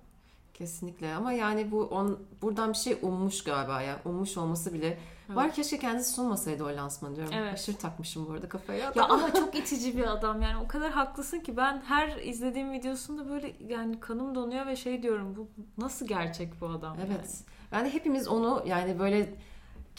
Kesinlikle 0.58 1.14
ama 1.14 1.34
yani 1.34 1.72
bu 1.72 1.84
on, 1.84 2.20
buradan 2.42 2.70
bir 2.70 2.78
şey 2.78 2.98
ummuş 3.02 3.44
galiba 3.44 3.82
ya. 3.82 4.00
Ummuş 4.06 4.38
olması 4.38 4.74
bile 4.74 4.98
var. 5.30 5.54
Keşke 5.54 5.80
kendisi 5.80 6.14
sunmasaydı 6.14 6.64
o 6.64 6.68
lansmanı 6.68 7.16
diyorum. 7.16 7.34
Evet. 7.38 7.54
Aşırı 7.54 7.78
takmışım 7.78 8.28
bu 8.28 8.32
arada 8.32 8.50
kafaya. 8.50 8.92
Ya 8.96 9.04
ama 9.04 9.34
çok 9.34 9.56
itici 9.56 9.98
bir 9.98 10.12
adam 10.12 10.42
yani 10.42 10.58
o 10.66 10.68
kadar 10.68 10.92
haklısın 10.92 11.40
ki 11.40 11.58
ben 11.58 11.82
her 11.88 12.18
izlediğim 12.18 12.72
videosunda 12.72 13.30
böyle 13.30 13.54
yani 13.68 14.00
kanım 14.00 14.36
donuyor 14.36 14.66
ve 14.66 14.76
şey 14.76 15.04
diyorum 15.04 15.36
bu 15.36 15.48
nasıl 15.78 16.08
gerçek 16.08 16.62
bu 16.62 16.68
adam? 16.68 16.98
Evet. 17.08 17.44
Yani 17.72 17.90
hepimiz 17.90 18.28
onu 18.28 18.64
yani 18.68 19.00
böyle 19.00 19.36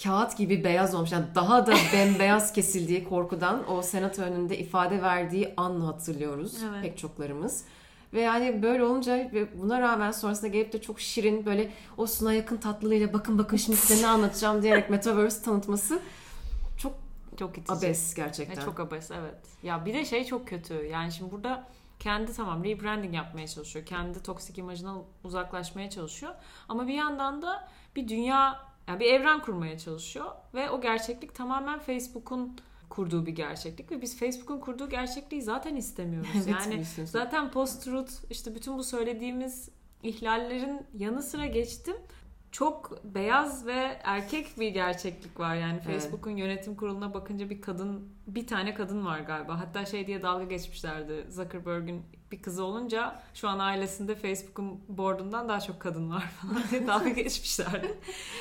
kağıt 0.02 0.36
gibi 0.36 0.64
beyaz 0.64 0.94
olmuş. 0.94 1.12
Yani 1.12 1.26
daha 1.34 1.66
da 1.66 1.74
bembeyaz 1.92 2.52
kesildiği 2.52 3.08
korkudan 3.08 3.72
o 3.72 3.82
senato 3.82 4.22
önünde 4.22 4.58
ifade 4.58 5.02
verdiği 5.02 5.54
an 5.56 5.80
hatırlıyoruz 5.80 6.62
Evet. 6.70 6.82
pek 6.82 6.98
çoklarımız. 6.98 7.64
Ve 8.12 8.20
yani 8.20 8.62
böyle 8.62 8.84
olunca 8.84 9.16
ve 9.16 9.60
buna 9.60 9.80
rağmen 9.80 10.10
sonrasında 10.10 10.48
gelip 10.48 10.72
de 10.72 10.80
çok 10.80 11.00
şirin 11.00 11.46
böyle 11.46 11.70
o 11.96 12.06
suna 12.06 12.32
yakın 12.32 12.56
tatlılığıyla 12.56 13.12
bakın 13.12 13.38
bakın 13.38 13.56
şimdi 13.56 13.78
size 13.78 14.02
ne 14.02 14.06
anlatacağım 14.08 14.62
diyerek 14.62 14.90
Metaverse 14.96 15.42
tanıtması 15.44 16.00
çok 16.78 16.92
Çok 17.38 17.58
itici. 17.58 17.78
abes 17.78 18.14
gerçekten. 18.14 18.64
çok 18.64 18.80
abes 18.80 19.10
evet. 19.10 19.36
Ya 19.62 19.84
bir 19.86 19.94
de 19.94 20.04
şey 20.04 20.24
çok 20.24 20.48
kötü. 20.48 20.74
Yani 20.74 21.12
şimdi 21.12 21.32
burada 21.32 21.68
kendi 21.98 22.32
tamam 22.32 22.64
rebranding 22.64 23.14
yapmaya 23.14 23.46
çalışıyor. 23.48 23.86
Kendi 23.86 24.22
toksik 24.22 24.58
imajından 24.58 25.02
uzaklaşmaya 25.24 25.90
çalışıyor. 25.90 26.32
Ama 26.68 26.86
bir 26.86 26.94
yandan 26.94 27.42
da 27.42 27.68
bir 27.96 28.08
dünya, 28.08 28.60
yani 28.88 29.00
bir 29.00 29.06
evren 29.12 29.40
kurmaya 29.40 29.78
çalışıyor. 29.78 30.26
Ve 30.54 30.70
o 30.70 30.80
gerçeklik 30.80 31.34
tamamen 31.34 31.78
Facebook'un 31.78 32.58
kurduğu 32.88 33.26
bir 33.26 33.32
gerçeklik. 33.32 33.90
Ve 33.90 34.02
biz 34.02 34.18
Facebook'un 34.18 34.60
kurduğu 34.60 34.88
gerçekliği 34.88 35.42
zaten 35.42 35.76
istemiyoruz. 35.76 36.30
Evet, 36.36 36.48
yani 36.48 36.84
zaten 37.06 37.50
post-truth 37.50 38.12
işte 38.30 38.54
bütün 38.54 38.78
bu 38.78 38.84
söylediğimiz 38.84 39.68
ihlallerin 40.02 40.86
yanı 40.94 41.22
sıra 41.22 41.46
geçtim. 41.46 41.96
Çok 42.56 43.04
beyaz 43.04 43.66
ve 43.66 44.00
erkek 44.04 44.60
bir 44.60 44.68
gerçeklik 44.68 45.40
var 45.40 45.54
yani 45.54 45.80
Evet. 45.84 45.84
Facebook'un 45.84 46.36
yönetim 46.36 46.76
kuruluna 46.76 47.14
bakınca 47.14 47.50
bir 47.50 47.60
kadın 47.60 48.08
bir 48.26 48.46
tane 48.46 48.74
kadın 48.74 49.06
var 49.06 49.20
galiba 49.20 49.60
hatta 49.60 49.86
şey 49.86 50.06
diye 50.06 50.22
dalga 50.22 50.44
geçmişlerdi 50.44 51.26
Zuckerberg'ün 51.30 52.02
bir 52.32 52.42
kızı 52.42 52.64
olunca 52.64 53.22
şu 53.34 53.48
an 53.48 53.58
ailesinde 53.58 54.14
Facebook'un 54.14 54.80
boardundan 54.88 55.48
daha 55.48 55.60
çok 55.60 55.80
kadın 55.80 56.10
var 56.10 56.22
falan 56.22 56.62
diye 56.70 56.86
dalga 56.86 57.08
geçmişlerdi. 57.08 57.98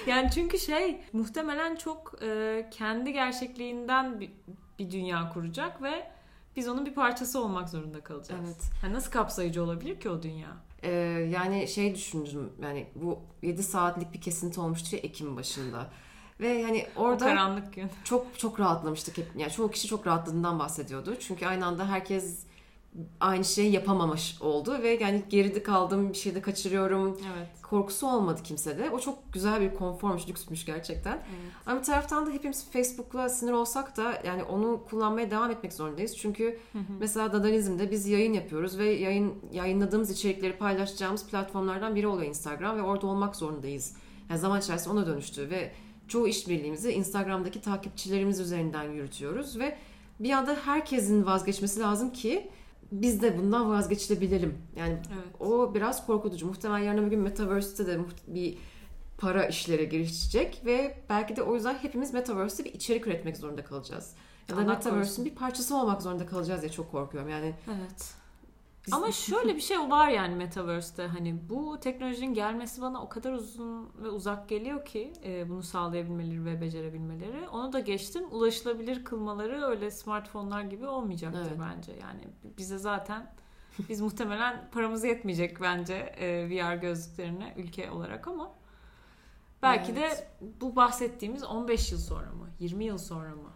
Yani 0.07 0.29
çünkü 0.31 0.59
şey 0.59 1.01
muhtemelen 1.13 1.75
çok 1.75 2.13
e, 2.21 2.69
kendi 2.71 3.13
gerçekliğinden 3.13 4.19
bir, 4.19 4.31
bir 4.79 4.91
dünya 4.91 5.29
kuracak 5.29 5.81
ve 5.81 6.11
biz 6.55 6.67
onun 6.67 6.85
bir 6.85 6.93
parçası 6.93 7.39
olmak 7.39 7.69
zorunda 7.69 8.01
kalacağız. 8.01 8.41
Evet. 8.45 8.71
Yani 8.83 8.93
nasıl 8.93 9.11
kapsayıcı 9.11 9.63
olabilir 9.63 9.99
ki 9.99 10.09
o 10.09 10.23
dünya? 10.23 10.49
Ee, 10.85 10.91
yani 11.33 11.67
şey 11.67 11.95
düşündüm 11.95 12.49
yani 12.61 12.87
bu 12.95 13.19
7 13.41 13.63
saatlik 13.63 14.13
bir 14.13 14.21
kesinti 14.21 14.59
olmuştu 14.59 14.95
ya 14.95 15.01
Ekim 15.01 15.37
başında. 15.37 15.89
Ve 16.39 16.47
yani 16.47 16.85
O 16.95 17.01
orada 17.01 17.25
karanlık 17.25 17.73
gün. 17.73 17.89
çok 18.03 18.39
çok 18.39 18.59
rahatlamıştık 18.59 19.17
hep. 19.17 19.27
Yani 19.37 19.51
çoğu 19.51 19.71
kişi 19.71 19.87
çok 19.87 20.07
rahatladığından 20.07 20.59
bahsediyordu. 20.59 21.15
Çünkü 21.19 21.45
aynı 21.45 21.65
anda 21.65 21.87
herkes 21.89 22.43
aynı 23.19 23.45
şeyi 23.45 23.71
yapamamış 23.71 24.41
oldu 24.41 24.77
ve 24.83 24.97
yani 25.01 25.23
geride 25.29 25.63
kaldım, 25.63 26.09
bir 26.09 26.17
şeyde 26.17 26.41
kaçırıyorum 26.41 27.17
Evet. 27.35 27.47
korkusu 27.63 28.07
olmadı 28.07 28.41
kimsede. 28.43 28.89
O 28.89 28.99
çok 28.99 29.33
güzel 29.33 29.61
bir 29.61 29.73
konformuş, 29.75 30.29
lüksmüş 30.29 30.65
gerçekten. 30.65 31.13
evet. 31.13 31.53
Ama 31.65 31.79
bir 31.79 31.85
taraftan 31.85 32.27
da 32.27 32.31
hepimiz 32.31 32.71
Facebook'la 32.71 33.29
sinir 33.29 33.51
olsak 33.51 33.97
da 33.97 34.21
yani 34.25 34.43
onu 34.43 34.83
kullanmaya 34.89 35.31
devam 35.31 35.51
etmek 35.51 35.73
zorundayız. 35.73 36.17
Çünkü 36.17 36.59
mesela 36.99 37.33
Dadaizm'de 37.33 37.91
biz 37.91 38.07
yayın 38.07 38.33
yapıyoruz 38.33 38.77
ve 38.77 38.85
yayın 38.89 39.33
yayınladığımız 39.51 40.11
içerikleri 40.11 40.57
paylaşacağımız 40.57 41.27
platformlardan 41.27 41.95
biri 41.95 42.07
oluyor 42.07 42.29
Instagram 42.29 42.77
ve 42.77 42.81
orada 42.81 43.07
olmak 43.07 43.35
zorundayız. 43.35 43.95
Yani 44.29 44.39
zaman 44.39 44.59
içerisinde 44.61 44.93
ona 44.93 45.07
dönüştü 45.07 45.49
ve 45.49 45.71
çoğu 46.07 46.27
işbirliğimizi 46.27 46.91
Instagram'daki 46.91 47.61
takipçilerimiz 47.61 48.39
üzerinden 48.39 48.83
yürütüyoruz 48.91 49.59
ve 49.59 49.77
bir 50.19 50.31
anda 50.31 50.57
herkesin 50.65 51.25
vazgeçmesi 51.25 51.79
lazım 51.79 52.13
ki 52.13 52.49
biz 52.91 53.21
de 53.21 53.37
bundan 53.37 53.69
vazgeçilebilelim. 53.69 54.57
Yani 54.75 54.93
Evet. 55.13 55.41
o 55.41 55.73
biraz 55.75 56.05
korkutucu. 56.05 56.47
Muhtemelen 56.47 56.83
yarın 56.83 57.05
bir 57.05 57.11
gün 57.11 57.19
Metaverse'te 57.19 57.87
de 57.87 57.99
bir 58.27 58.57
para 59.17 59.45
işlere 59.45 59.85
girişecek 59.85 60.61
ve 60.65 60.97
belki 61.09 61.35
de 61.35 61.41
o 61.43 61.55
yüzden 61.55 61.73
hepimiz 61.73 62.13
Metaverse'te 62.13 62.65
bir 62.69 62.73
içerik 62.73 63.07
üretmek 63.07 63.37
zorunda 63.37 63.63
kalacağız. 63.63 64.11
Ya 64.49 64.57
da 64.57 64.61
Metaverse'ün 64.61 65.25
bir 65.25 65.35
parçası 65.35 65.77
olmak 65.77 66.01
zorunda 66.01 66.25
kalacağız 66.25 66.61
diye 66.61 66.71
çok 66.71 66.91
korkuyorum. 66.91 67.29
Yani 67.29 67.53
Evet. 67.67 68.13
Ama 68.91 69.11
şöyle 69.11 69.55
bir 69.55 69.61
şey 69.61 69.79
var 69.79 70.09
yani 70.09 70.35
Metaverse'te 70.35 71.07
hani 71.07 71.49
bu 71.49 71.79
teknolojinin 71.79 72.33
gelmesi 72.33 72.81
bana 72.81 73.01
o 73.03 73.09
kadar 73.09 73.33
uzun 73.33 73.89
ve 74.03 74.09
uzak 74.09 74.49
geliyor 74.49 74.85
ki 74.85 75.13
e, 75.23 75.49
bunu 75.49 75.63
sağlayabilmeleri 75.63 76.45
ve 76.45 76.61
becerebilmeleri. 76.61 77.49
Onu 77.49 77.73
da 77.73 77.79
geçtim. 77.79 78.23
Ulaşılabilir 78.31 79.03
kılmaları 79.05 79.61
öyle 79.63 79.91
smartfonlar 79.91 80.61
gibi 80.61 80.87
olmayacaktır 80.87 81.47
Evet. 81.49 81.59
bence. 81.59 81.91
Yani 82.01 82.21
bize 82.57 82.77
zaten 82.77 83.33
biz 83.89 84.01
muhtemelen 84.01 84.69
paramız 84.71 85.03
yetmeyecek 85.03 85.61
bence 85.61 85.93
e, 85.95 86.49
VR 86.49 86.75
gözlüklerine 86.75 87.53
ülke 87.57 87.91
olarak 87.91 88.27
ama 88.27 88.51
belki 89.61 89.91
Evet. 89.91 90.01
de 90.01 90.27
bu 90.61 90.75
bahsettiğimiz 90.75 91.43
15 91.43 91.91
yıl 91.91 91.99
sonra 91.99 92.31
mı? 92.31 92.47
20 92.59 92.85
yıl 92.85 92.97
sonra 92.97 93.29
mı? 93.35 93.49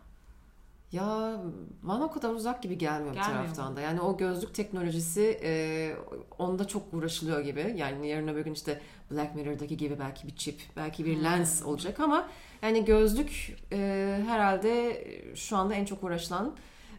Ya 0.92 1.38
bana 1.84 2.04
o 2.04 2.12
kadar 2.12 2.30
uzak 2.30 2.64
gibi 2.64 2.78
gelmiyor, 2.78 3.16
bir 3.16 3.20
Gelmiyor 3.20 3.44
taraftan 3.44 3.72
mu? 3.72 3.78
da. 3.78 3.82
Yani 3.82 4.02
o 4.02 4.18
gözlük 4.18 4.54
teknolojisi 4.56 5.40
e, 5.44 5.92
onda 6.40 6.68
çok 6.68 6.94
uğraşılıyor 6.94 7.42
gibi. 7.42 7.74
Yani 7.78 8.08
yarın 8.08 8.28
öbür 8.28 8.42
gün 8.46 8.54
işte 8.54 8.82
Black 9.12 9.36
Mirror'daki 9.36 9.78
gibi 9.78 10.00
belki 10.00 10.28
bir 10.28 10.36
çip, 10.36 10.62
belki 10.78 11.06
bir 11.06 11.16
Hmm. 11.16 11.24
lens 11.24 11.64
olacak 11.64 12.00
ama 12.00 12.28
yani 12.62 12.86
gözlük 12.86 13.56
e, 13.72 13.78
herhalde 14.28 15.04
şu 15.36 15.58
anda 15.58 15.74
en 15.74 15.86
çok 15.86 16.04
uğraşılan 16.04 16.56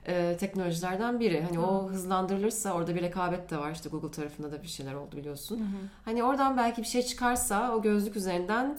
e, 0.07 0.37
teknolojilerden 0.41 1.21
biri. 1.21 1.43
Hani 1.43 1.59
o 1.61 1.89
hızlandırılırsa 1.89 2.73
orada 2.73 2.95
bir 2.95 3.03
rekabet 3.03 3.51
de 3.51 3.59
var. 3.59 3.73
İşte 3.73 3.89
Google 3.89 4.11
tarafında 4.11 4.53
da 4.53 4.63
bir 4.63 4.69
şeyler 4.69 4.95
oldu 4.95 5.17
biliyorsun. 5.17 5.67
Hani 6.05 6.23
oradan 6.25 6.57
belki 6.57 6.83
bir 6.83 6.87
şey 6.87 7.03
çıkarsa 7.03 7.75
o 7.77 7.83
gözlük 7.83 8.17
üzerinden 8.17 8.79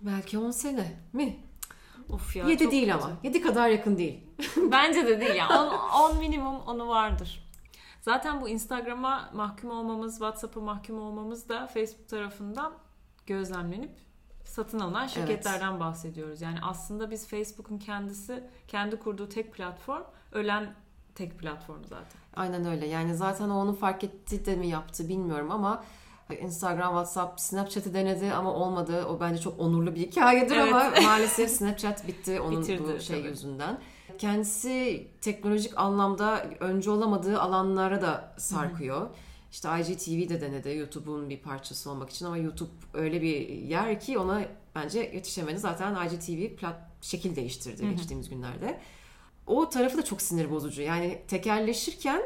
belki 0.00 0.38
10 0.38 0.50
sene 0.50 0.92
mi? 1.12 1.36
Of 2.10 2.36
ya. 2.36 2.48
7 2.48 2.62
çok 2.62 2.72
değil 2.72 2.92
kötü. 2.92 3.04
ama. 3.04 3.12
7 3.22 3.42
kadar 3.42 3.68
yakın 3.68 3.98
değil. 3.98 4.20
Bence 4.72 5.06
de 5.06 5.20
değil 5.20 5.34
ya. 5.34 5.48
10 6.12 6.18
minimum 6.18 6.60
onu 6.60 6.88
vardır. 6.88 7.48
Zaten 8.00 8.40
bu 8.40 8.48
Instagram'a 8.48 9.30
mahkum 9.34 9.70
olmamız, 9.70 10.12
WhatsApp'a 10.12 10.60
mahkum 10.60 10.98
olmamız 10.98 11.48
da 11.48 11.66
Facebook 11.66 12.08
tarafından 12.08 12.72
gözlemlenip 13.26 13.90
satın 14.44 14.80
alınan 14.80 15.06
şirketlerden 15.06 15.80
bahsediyoruz. 15.80 16.40
Yani 16.40 16.58
aslında 16.62 17.10
biz 17.10 17.28
Facebook'un 17.28 17.78
kendisi 17.78 18.44
kendi 18.68 18.98
kurduğu 18.98 19.28
tek 19.28 19.54
platform, 19.54 20.02
ölen 20.32 20.74
tek 21.14 21.38
platform 21.38 21.84
zaten. 21.84 22.20
Aynen 22.36 22.64
öyle. 22.66 22.86
Yani 22.86 23.14
zaten 23.14 23.48
o 23.50 23.54
onu 23.54 23.74
fark 23.74 24.04
etti 24.04 24.46
de 24.46 24.56
mi 24.56 24.68
yaptı 24.68 25.08
bilmiyorum 25.08 25.50
ama 25.50 25.84
Instagram, 26.40 26.88
WhatsApp, 26.88 27.40
Snapchat'i 27.40 27.94
denedi 27.94 28.32
ama 28.32 28.54
olmadı. 28.54 29.06
O 29.06 29.20
bence 29.20 29.40
çok 29.40 29.60
onurlu 29.60 29.94
bir 29.94 30.00
hikayedir 30.00 30.56
Evet. 30.56 30.72
ama 30.72 30.92
maalesef 31.02 31.50
Snapchat 31.50 32.08
bitti 32.08 32.40
onun 32.40 32.62
Bitirdi, 32.62 32.82
bu 32.96 33.00
şey 33.00 33.18
tabii. 33.18 33.28
yüzünden. 33.28 33.78
Kendisi 34.18 35.06
teknolojik 35.20 35.78
anlamda 35.78 36.46
önce 36.60 36.90
olamadığı 36.90 37.40
alanlara 37.40 38.02
da 38.02 38.34
sarkıyor. 38.38 39.08
İşte 39.52 39.68
IGTV 39.80 40.28
de 40.28 40.40
denedi 40.40 40.68
YouTube'un 40.76 41.30
bir 41.30 41.38
parçası 41.38 41.90
olmak 41.90 42.10
için 42.10 42.26
ama 42.26 42.36
YouTube 42.36 42.70
öyle 42.94 43.22
bir 43.22 43.48
yer 43.48 44.00
ki 44.00 44.18
ona 44.18 44.42
bence 44.74 44.98
yetişemedi. 45.00 45.58
Zaten 45.58 46.06
IGTV 46.06 46.56
plat 46.56 46.76
şekil 47.00 47.36
değiştirdi 47.36 47.90
geçtiğimiz 47.90 48.28
günlerde. 48.30 48.80
O 49.46 49.68
tarafı 49.68 49.98
da 49.98 50.04
çok 50.04 50.22
sinir 50.22 50.50
bozucu. 50.50 50.82
Yani 50.82 51.22
tekerleşirken 51.28 52.22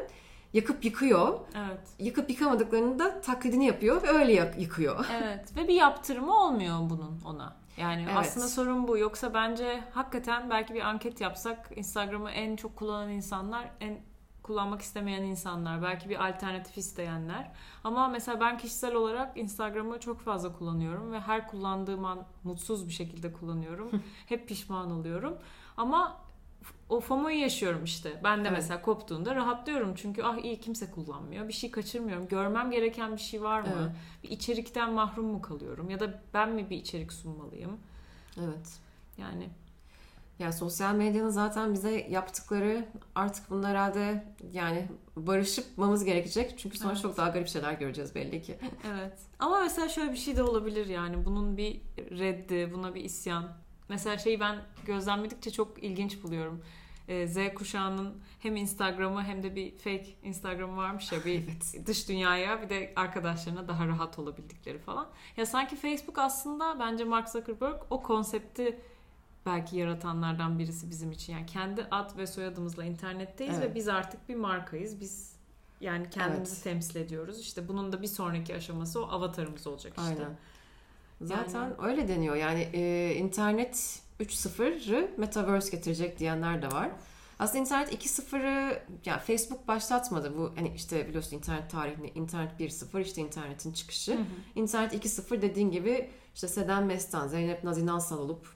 yakıp 0.53 0.85
yıkıyor. 0.85 1.39
Evet. 1.55 1.79
Yıkıp 1.99 2.29
yıkamadıklarını 2.29 2.99
da 2.99 3.21
taklidini 3.21 3.65
yapıyor 3.65 4.03
ve 4.03 4.07
öyle 4.07 4.53
yıkıyor. 4.57 5.05
Evet 5.23 5.55
ve 5.57 5.67
bir 5.67 5.73
yaptırımı 5.73 6.43
olmuyor 6.43 6.77
bunun 6.79 7.21
ona. 7.25 7.55
Yani 7.77 8.01
Evet. 8.03 8.17
aslında 8.17 8.47
sorun 8.47 8.87
bu. 8.87 8.97
Yoksa 8.97 9.33
bence 9.33 9.83
hakikaten 9.93 10.49
belki 10.49 10.73
bir 10.73 10.81
anket 10.81 11.21
yapsak 11.21 11.69
Instagram'ı 11.75 12.31
en 12.31 12.55
çok 12.55 12.75
kullanan 12.75 13.09
insanlar, 13.09 13.71
en 13.79 13.99
kullanmak 14.43 14.81
istemeyen 14.81 15.23
insanlar, 15.23 15.83
belki 15.83 16.09
bir 16.09 16.27
alternatif 16.27 16.77
isteyenler. 16.77 17.51
Ama 17.83 18.07
mesela 18.07 18.39
ben 18.39 18.57
kişisel 18.57 18.93
olarak 18.95 19.37
Instagram'ı 19.37 19.99
çok 19.99 20.21
fazla 20.21 20.53
kullanıyorum 20.53 21.11
ve 21.11 21.19
her 21.19 21.47
kullandığım 21.47 22.05
an 22.05 22.25
mutsuz 22.43 22.87
bir 22.87 22.93
şekilde 22.93 23.33
kullanıyorum. 23.33 23.89
Hep 24.25 24.47
pişman 24.47 24.91
oluyorum. 24.91 25.37
Ama 25.77 26.17
o 26.89 26.99
FOMO'yu 26.99 27.39
yaşıyorum 27.39 27.83
işte. 27.83 28.19
Ben 28.23 28.37
de 28.37 28.47
Evet. 28.47 28.57
mesela 28.57 28.81
koptuğunda 28.81 29.35
rahatlıyorum. 29.35 29.95
Çünkü 29.95 30.23
ah 30.23 30.37
iyi 30.43 30.59
kimse 30.59 30.91
kullanmıyor. 30.91 31.47
Bir 31.47 31.53
şey 31.53 31.71
kaçırmıyorum. 31.71 32.27
Görmem 32.27 32.71
gereken 32.71 33.15
bir 33.15 33.21
şey 33.21 33.41
var 33.43 33.61
mı? 33.61 33.67
Evet. 33.81 33.91
bir 34.23 34.29
içerikten 34.29 34.93
mahrum 34.93 35.25
mu 35.25 35.41
kalıyorum 35.41 35.89
ya 35.89 35.99
da 35.99 36.21
ben 36.33 36.49
mi 36.49 36.69
bir 36.69 36.77
içerik 36.77 37.13
sunmalıyım? 37.13 37.77
Evet. 38.39 38.79
Yani 39.17 39.49
Yani 40.39 40.53
sosyal 40.53 40.95
medyanın 40.95 41.29
zaten 41.29 41.73
bize 41.73 42.07
yaptıkları 42.09 42.85
artık 43.15 43.49
bunlar 43.49 43.71
herhalde 43.71 44.25
yani 44.53 44.87
barışıpmamız 45.15 46.03
gerekecek. 46.03 46.53
Çünkü 46.57 46.77
sonra 46.77 46.91
Evet. 46.91 47.01
çok 47.01 47.17
daha 47.17 47.29
garip 47.29 47.47
şeyler 47.47 47.73
göreceğiz 47.73 48.15
belli 48.15 48.41
ki. 48.41 48.57
evet. 48.93 49.17
Ama 49.39 49.59
mesela 49.59 49.89
şöyle 49.89 50.11
bir 50.11 50.17
şey 50.17 50.37
de 50.37 50.43
olabilir 50.43 50.85
yani 50.85 51.25
bunun 51.25 51.57
bir 51.57 51.81
reddi, 51.97 52.71
buna 52.73 52.95
bir 52.95 53.01
isyan. 53.03 53.47
Mesela 53.89 54.17
şeyi 54.17 54.39
ben 54.39 54.55
gözlemledikçe 54.85 55.51
çok 55.51 55.83
ilginç 55.83 56.23
buluyorum. 56.23 56.63
Ee, 57.07 57.27
Z 57.27 57.37
kuşağının 57.55 58.17
hem 58.39 58.55
Instagram'ı 58.55 59.23
hem 59.23 59.43
de 59.43 59.55
bir 59.55 59.77
fake 59.77 60.15
Instagram'ı 60.23 60.77
varmış 60.77 61.11
ya 61.11 61.25
bir 61.25 61.33
Evet. 61.43 61.87
dış 61.87 62.09
dünyaya 62.09 62.61
bir 62.61 62.69
de 62.69 62.93
arkadaşlarına 62.95 63.67
daha 63.67 63.87
rahat 63.87 64.19
olabildikleri 64.19 64.79
falan. 64.79 65.07
Ya 65.37 65.45
sanki 65.45 65.75
Facebook 65.75 66.17
aslında 66.17 66.79
bence 66.79 67.03
Mark 67.03 67.29
Zuckerberg 67.29 67.81
o 67.89 68.03
konsepti 68.03 68.79
belki 69.45 69.77
yaratanlardan 69.77 70.59
birisi 70.59 70.89
bizim 70.89 71.11
için. 71.11 71.33
Yani 71.33 71.45
kendi 71.45 71.87
ad 71.91 72.17
ve 72.17 72.27
soyadımızla 72.27 72.83
internetteyiz 72.85 73.55
Evet. 73.57 73.69
ve 73.71 73.75
biz 73.75 73.87
artık 73.87 74.29
bir 74.29 74.35
markayız. 74.35 74.99
Biz 74.99 75.37
yani 75.81 76.09
kendimizi 76.09 76.53
Evet. 76.53 76.63
temsil 76.63 76.95
ediyoruz. 76.99 77.39
İşte 77.39 77.67
bunun 77.67 77.91
da 77.91 78.01
bir 78.01 78.07
sonraki 78.07 78.55
aşaması 78.55 79.05
o 79.05 79.09
avatarımız 79.09 79.67
olacak 79.67 79.93
işte. 79.97 80.01
Aynen. 80.09 80.37
Zaten 81.21 81.63
Yani- 81.63 81.73
öyle 81.83 82.07
deniyor. 82.07 82.35
Yani 82.35 82.69
e, 82.73 83.15
internet 83.15 83.99
3.0'ı 84.19 85.11
metaverse 85.17 85.71
getirecek 85.77 86.19
diyenler 86.19 86.61
de 86.61 86.71
var. 86.71 86.91
Aslında 87.39 87.59
internet 87.59 87.93
2.0'ı 87.93 88.79
yani 89.05 89.21
Facebook 89.21 89.67
başlatmadı. 89.67 90.37
Bu 90.37 90.51
hani 90.55 90.71
işte 90.75 91.07
biliyorsun 91.07 91.37
internet 91.37 91.71
tarihini 91.71 92.09
internet 92.15 92.59
1.0 92.59 93.01
işte 93.01 93.21
internetin 93.21 93.73
çıkışı. 93.73 94.13
Hı 94.13 94.17
hı. 94.17 94.23
İnternet 94.55 94.93
2.0 94.93 95.41
dediğin 95.41 95.71
gibi 95.71 96.09
işte 96.35 96.47
Seden 96.47 96.83
Mestan, 96.83 97.27
Zeynep 97.27 97.63
Nazin 97.63 97.87
Ansal 97.87 98.17
olup 98.17 98.47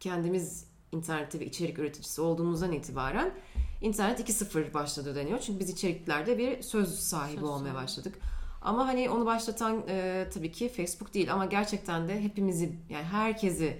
kendimiz 0.00 0.66
internette 0.92 1.40
bir 1.40 1.46
içerik 1.46 1.78
üreticisi 1.78 2.20
olduğumuzdan 2.20 2.72
itibaren 2.72 3.34
internet 3.80 4.20
2.0 4.20 4.74
başladı 4.74 5.14
deniyor. 5.14 5.38
Çünkü 5.38 5.60
biz 5.60 5.70
içeriklerde 5.70 6.38
bir 6.38 6.62
söz 6.62 6.98
sahibi 6.98 7.40
Söz 7.40 7.48
olmaya 7.48 7.74
başladık. 7.74 8.18
Ama 8.64 8.86
hani 8.88 9.10
onu 9.10 9.26
başlatan 9.26 9.82
e, 9.88 10.26
tabii 10.34 10.52
ki 10.52 10.68
Facebook 10.68 11.14
değil 11.14 11.32
ama 11.32 11.46
gerçekten 11.46 12.08
de 12.08 12.22
hepimizi 12.22 12.72
yani 12.90 13.04
herkesi 13.04 13.78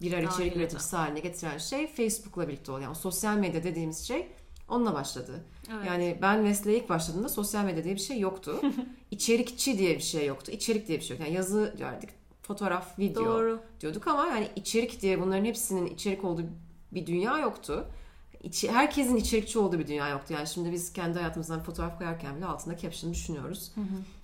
birer 0.00 0.22
Dahil 0.22 0.34
içerik 0.34 0.56
üreticisi 0.56 0.96
haline 0.96 1.20
getiren 1.20 1.58
şey 1.58 1.86
Facebook'la 1.86 2.48
birlikte 2.48 2.72
oluyor. 2.72 2.84
Yani 2.84 2.96
sosyal 2.96 3.36
medya 3.36 3.64
dediğimiz 3.64 3.98
şey 4.08 4.28
onunla 4.68 4.94
başladı. 4.94 5.44
Evet. 5.72 5.86
Yani 5.86 6.18
ben 6.22 6.40
mesleğe 6.40 6.78
ilk 6.78 6.88
başladığımda 6.88 7.28
sosyal 7.28 7.64
medya 7.64 7.84
diye 7.84 7.94
bir 7.94 8.00
şey 8.00 8.18
yoktu. 8.18 8.60
İçerikçi 9.10 9.78
diye 9.78 9.94
bir 9.96 10.02
şey 10.02 10.26
yoktu. 10.26 10.52
İçerik 10.52 10.88
diye 10.88 10.98
bir 10.98 11.04
şey 11.04 11.16
yoktu. 11.16 11.26
Yani 11.28 11.36
yazı 11.36 11.74
derdik, 11.78 12.10
fotoğraf, 12.42 12.98
video 12.98 13.24
Doğru. 13.24 13.60
diyorduk 13.80 14.06
ama 14.06 14.26
yani 14.26 14.48
içerik 14.56 15.02
diye 15.02 15.20
bunların 15.20 15.44
hepsinin 15.44 15.86
içerik 15.86 16.24
olduğu 16.24 16.44
bir 16.92 17.06
dünya 17.06 17.38
yoktu. 17.38 17.86
İçi, 18.46 18.72
herkesin 18.72 19.16
içerikçi 19.16 19.58
olduğu 19.58 19.78
bir 19.78 19.86
dünya 19.86 20.08
yoktu. 20.08 20.34
Yani 20.34 20.46
şimdi 20.46 20.72
biz 20.72 20.92
kendi 20.92 21.18
hayatımızdan 21.18 21.62
fotoğraf 21.62 21.98
koyarken 21.98 22.36
bile 22.36 22.46
altında 22.46 22.76
caption 22.76 23.12
düşünüyoruz. 23.12 23.72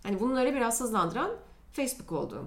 Hani 0.02 0.20
bunları 0.20 0.54
biraz 0.54 0.80
hızlandıran 0.80 1.30
Facebook 1.72 2.12
oldu. 2.12 2.44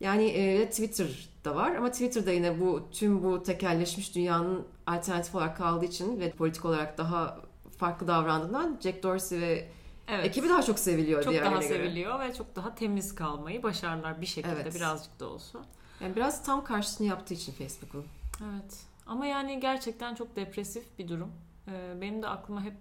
Yani 0.00 0.24
e, 0.24 0.70
Twitter 0.70 1.28
da 1.44 1.54
var 1.54 1.74
ama 1.74 1.90
Twitter'da 1.90 2.32
yine 2.32 2.60
bu 2.60 2.82
tüm 2.92 3.22
bu 3.22 3.42
tekelleşmiş 3.42 4.14
dünyanın 4.14 4.66
alternatif 4.86 5.34
olarak 5.34 5.56
kaldığı 5.56 5.84
için 5.84 6.20
ve 6.20 6.30
politik 6.30 6.64
olarak 6.64 6.98
daha 6.98 7.38
farklı 7.78 8.06
davrandığından 8.06 8.78
Jack 8.82 9.02
Dorsey 9.02 9.40
ve 9.40 9.68
Evet. 10.08 10.26
ekibi 10.26 10.48
daha 10.48 10.62
çok 10.62 10.78
seviliyor 10.78 11.22
çok 11.22 11.32
diğerlerine 11.32 11.54
daha 11.54 11.62
seviliyor 11.62 12.20
ve 12.20 12.34
çok 12.34 12.56
daha 12.56 12.74
temiz 12.74 13.14
kalmayı 13.14 13.62
başarırlar 13.62 14.20
bir 14.20 14.26
şekilde 14.26 14.52
Evet. 14.62 14.74
birazcık 14.74 15.20
da 15.20 15.26
olsa. 15.28 15.58
Yani 16.00 16.16
biraz 16.16 16.44
tam 16.44 16.64
karşısını 16.64 17.06
yaptığı 17.06 17.34
için 17.34 17.52
Facebook'un. 17.52 18.04
Evet. 18.42 18.91
Ama 19.06 19.26
yani 19.26 19.60
gerçekten 19.60 20.14
çok 20.14 20.36
depresif 20.36 20.98
bir 20.98 21.08
durum. 21.08 21.32
Ee, 21.68 21.94
benim 22.00 22.22
de 22.22 22.28
aklıma 22.28 22.62
hep 22.62 22.74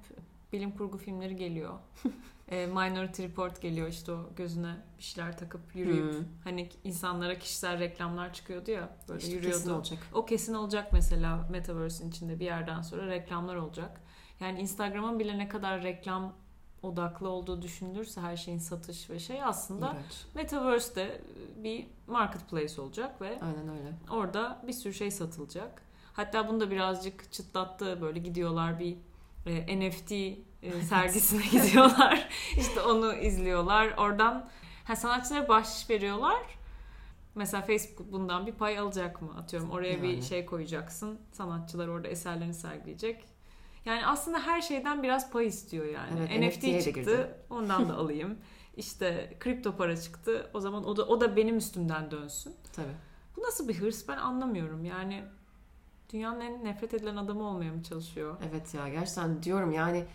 bilim 0.54 0.72
kurgu 0.72 0.98
filmleri 0.98 1.36
geliyor. 1.36 1.74
Ee, 2.51 2.66
Minority 2.66 3.24
Report 3.24 3.62
geliyor 3.62 3.88
işte 3.88 4.12
o 4.12 4.30
gözüne 4.36 4.75
bir 4.98 5.04
şeyler 5.04 5.38
takıp 5.38 5.75
yürüyüp 5.75 6.13
Hmm. 6.13 6.25
hani 6.44 6.70
insanlara 6.84 7.40
kişisel 7.40 7.80
reklamlar 7.80 8.34
çıkıyordu 8.34 8.72
ya 8.72 8.90
böyle 9.10 9.20
İşte 9.20 9.32
yürüyordu. 9.36 9.58
kesin 9.58 9.70
olacak. 9.72 10.00
O 10.13 10.25
kesin 10.25 10.54
olacak 10.54 10.94
mesela 10.94 11.48
Metaverse'in 11.51 12.10
içinde 12.10 12.40
bir 12.40 12.46
yerden 12.46 12.82
sonra 12.82 13.08
reklamlar 13.08 13.56
olacak. 13.56 14.01
Yani 14.40 14.60
Instagram'ın 14.60 15.20
bile 15.20 15.38
ne 15.38 15.50
kadar 15.50 15.84
reklam 15.84 16.34
odaklı 16.84 17.30
olduğu 17.30 17.62
düşünülürse 17.62 18.22
her 18.22 18.38
şeyin 18.38 18.58
satış 18.60 19.10
ve 19.10 19.20
şey 19.20 19.44
aslında 19.44 19.92
İğrenç. 19.92 20.25
Metaverse'de 20.36 21.22
bir 21.63 21.88
marketplace 22.08 22.82
olacak 22.82 23.22
ve 23.22 23.28
Aynen 23.42 23.70
öyle. 23.70 23.94
orada 24.10 24.62
bir 24.68 24.74
sürü 24.74 24.94
şey 24.94 25.12
satılacak. 25.12 25.82
Hatta 26.13 26.48
bunu 26.48 26.60
da 26.60 26.72
birazcık 26.72 27.32
çıtlattı 27.32 28.01
böyle 28.01 28.20
gidiyorlar 28.20 28.80
bir 28.80 28.98
e, 29.46 29.80
NFT 29.80 30.12
e, 30.12 30.82
sergisine 30.89 31.41
gidiyorlar. 31.51 32.30
işte 32.58 32.82
onu 32.82 33.13
izliyorlar. 33.15 33.94
Oradan 33.98 34.50
ha, 34.84 34.96
sanatçılara 34.96 35.48
bahşiş 35.48 35.89
veriyorlar. 35.89 36.39
Mesela 37.36 37.62
Facebook 37.63 38.12
bundan 38.12 38.48
bir 38.48 38.51
pay 38.51 38.80
alacak 38.80 39.22
mı? 39.22 39.30
Atıyorum 39.38 39.72
oraya 39.72 40.01
bir 40.01 40.08
Yani. 40.10 40.22
şey 40.24 40.46
koyacaksın. 40.46 41.20
Sanatçılar 41.32 41.88
orada 41.88 42.08
eserlerini 42.08 42.53
sergileyecek. 42.53 43.25
Yani 43.86 44.06
aslında 44.06 44.39
her 44.39 44.62
şeyden 44.62 45.03
biraz 45.03 45.32
pay 45.32 45.48
istiyor 45.48 45.86
yani. 45.86 46.20
Evet, 46.32 46.56
NFT 46.56 46.84
çıktı, 46.84 46.91
girdi. 47.01 47.27
ondan 47.50 47.89
da 47.89 47.96
alayım. 47.98 48.38
İşte 48.77 49.38
kripto 49.39 49.75
para 49.75 49.98
çıktı. 49.98 50.50
O 50.53 50.60
zaman 50.60 50.86
o 50.86 50.98
da 50.98 51.06
o 51.06 51.22
da 51.22 51.36
benim 51.36 51.58
üstümden 51.58 52.12
dönsün. 52.12 52.56
Tabii. 52.75 52.96
Bu 53.38 53.41
nasıl 53.41 53.68
bir 53.68 53.75
hırs 53.80 54.08
ben 54.08 54.18
anlamıyorum. 54.18 54.86
Yani 54.86 55.24
dünyanın 56.14 56.42
en 56.42 56.66
nefret 56.66 56.94
edilen 56.94 57.16
adamı 57.16 57.44
olmaya 57.44 57.72
mı 57.72 57.84
çalışıyor? 57.84 58.38
Evet 58.50 58.74
ya 58.74 58.90
gerçekten 58.90 59.44
diyorum 59.44 59.72
yani 59.72 60.06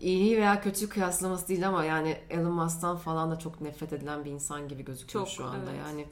iyi 0.00 0.36
veya 0.36 0.60
kötü 0.60 0.88
kıyaslaması 0.88 1.48
değil 1.48 1.68
ama 1.68 1.84
yani 1.84 2.16
Elon 2.30 2.52
Musk'tan 2.52 2.96
falan 2.96 3.30
da 3.30 3.38
çok 3.38 3.60
nefret 3.60 3.92
edilen 3.92 4.24
bir 4.24 4.30
insan 4.30 4.68
gibi 4.68 4.84
gözüküyor 4.84 5.24
Çok, 5.24 5.34
şu 5.34 5.44
anda 5.44 5.70
evet. 5.70 5.80
yani. 5.86 6.06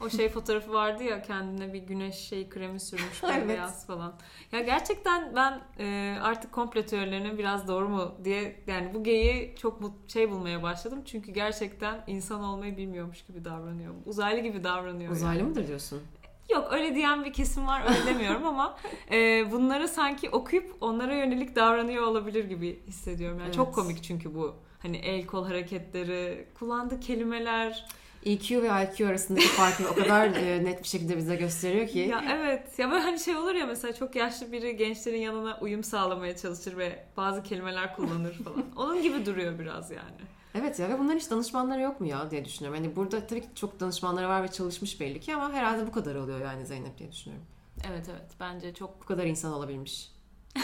O 0.00 0.10
şey 0.10 0.28
fotoğrafı 0.28 0.72
vardı 0.72 1.02
ya 1.02 1.22
kendine 1.22 1.72
bir 1.72 1.78
güneş 1.78 2.14
şey 2.14 2.48
kremi 2.48 2.80
sürmüş 2.80 3.24
Evet. 3.32 3.48
beyaz 3.48 3.86
falan. 3.86 4.14
Ya 4.52 4.60
gerçekten 4.60 5.36
ben 5.36 5.60
e, 5.78 6.18
artık 6.22 6.52
komplo 6.52 6.82
teorilerinin 6.82 7.38
biraz 7.38 7.68
doğru 7.68 7.88
mu 7.88 8.14
diye 8.24 8.56
yani 8.66 8.94
bu 8.94 9.04
geyi 9.04 9.54
çok 9.56 9.80
mut, 9.80 10.12
şey 10.12 10.30
bulmaya 10.30 10.62
başladım. 10.62 11.02
Çünkü 11.04 11.32
gerçekten 11.32 12.04
insan 12.06 12.44
olmayı 12.44 12.76
bilmiyormuş 12.76 13.24
gibi 13.24 13.44
davranıyor. 13.44 13.94
Uzaylı 14.06 14.40
gibi 14.40 14.64
davranıyor. 14.64 15.12
Uzaylı 15.12 15.38
yani. 15.38 15.48
mıdır 15.48 15.66
diyorsun? 15.66 16.02
Yok 16.50 16.68
öyle 16.72 16.94
diyen 16.94 17.24
bir 17.24 17.32
kesim 17.32 17.66
var 17.66 17.82
öyle 17.88 18.06
demiyorum 18.06 18.46
ama 18.46 18.76
e, 19.10 19.50
bunları 19.52 19.88
sanki 19.88 20.30
okuyup 20.30 20.76
onlara 20.80 21.14
yönelik 21.14 21.56
davranıyor 21.56 22.02
olabilir 22.04 22.44
gibi 22.44 22.80
hissediyorum. 22.86 23.40
Yani 23.40 23.52
çok 23.52 23.66
Evet. 23.66 23.74
komik 23.74 24.02
çünkü 24.02 24.34
bu. 24.34 24.54
Hani 24.82 24.96
el 24.96 25.26
kol 25.26 25.46
hareketleri, 25.46 26.46
kullandığı 26.58 27.00
kelimeler. 27.00 27.86
EQ 28.24 28.62
ve 28.62 28.66
IQ 28.66 29.08
arasındaki 29.08 29.46
farkı 29.48 29.88
o 29.90 29.94
kadar 29.94 30.26
e, 30.26 30.64
net 30.64 30.82
bir 30.82 30.88
şekilde 30.88 31.16
bize 31.16 31.36
gösteriyor 31.36 31.88
ki. 31.88 31.98
Ya 31.98 32.24
evet. 32.32 32.78
Ya 32.78 32.90
böyle 32.90 33.02
hani 33.02 33.20
şey 33.20 33.36
olur 33.36 33.54
ya 33.54 33.66
mesela 33.66 33.94
çok 33.94 34.16
yaşlı 34.16 34.52
biri 34.52 34.76
gençlerin 34.76 35.20
yanına 35.20 35.58
uyum 35.60 35.84
sağlamaya 35.84 36.36
çalışır 36.36 36.76
ve 36.78 37.04
bazı 37.16 37.42
kelimeler 37.42 37.96
kullanır 37.96 38.34
falan. 38.44 38.64
Onun 38.76 39.02
gibi 39.02 39.26
duruyor 39.26 39.58
biraz 39.58 39.90
yani. 39.90 40.20
Evet 40.54 40.78
ya 40.78 40.88
ve 40.88 40.98
bunların 40.98 41.18
hiç 41.18 41.30
danışmanları 41.30 41.80
yok 41.80 42.00
mu 42.00 42.06
ya 42.06 42.30
diye 42.30 42.44
düşünüyorum. 42.44 42.82
Hani 42.82 42.96
burada 42.96 43.26
tabii 43.26 43.40
ki 43.40 43.48
çok 43.54 43.80
danışmanları 43.80 44.28
var 44.28 44.42
ve 44.42 44.48
çalışmış 44.48 45.00
belli 45.00 45.20
ki 45.20 45.34
ama 45.34 45.52
herhalde 45.52 45.86
bu 45.86 45.92
kadar 45.92 46.14
oluyor 46.14 46.40
yani 46.40 46.66
Zeynep 46.66 46.98
diye 46.98 47.12
düşünüyorum. 47.12 47.46
Evet 47.90 48.06
evet 48.10 48.30
bence 48.40 48.74
çok 48.74 49.02
Bu 49.02 49.06
kadar 49.06 49.26
insan 49.26 49.52
olabilmiş. 49.52 50.12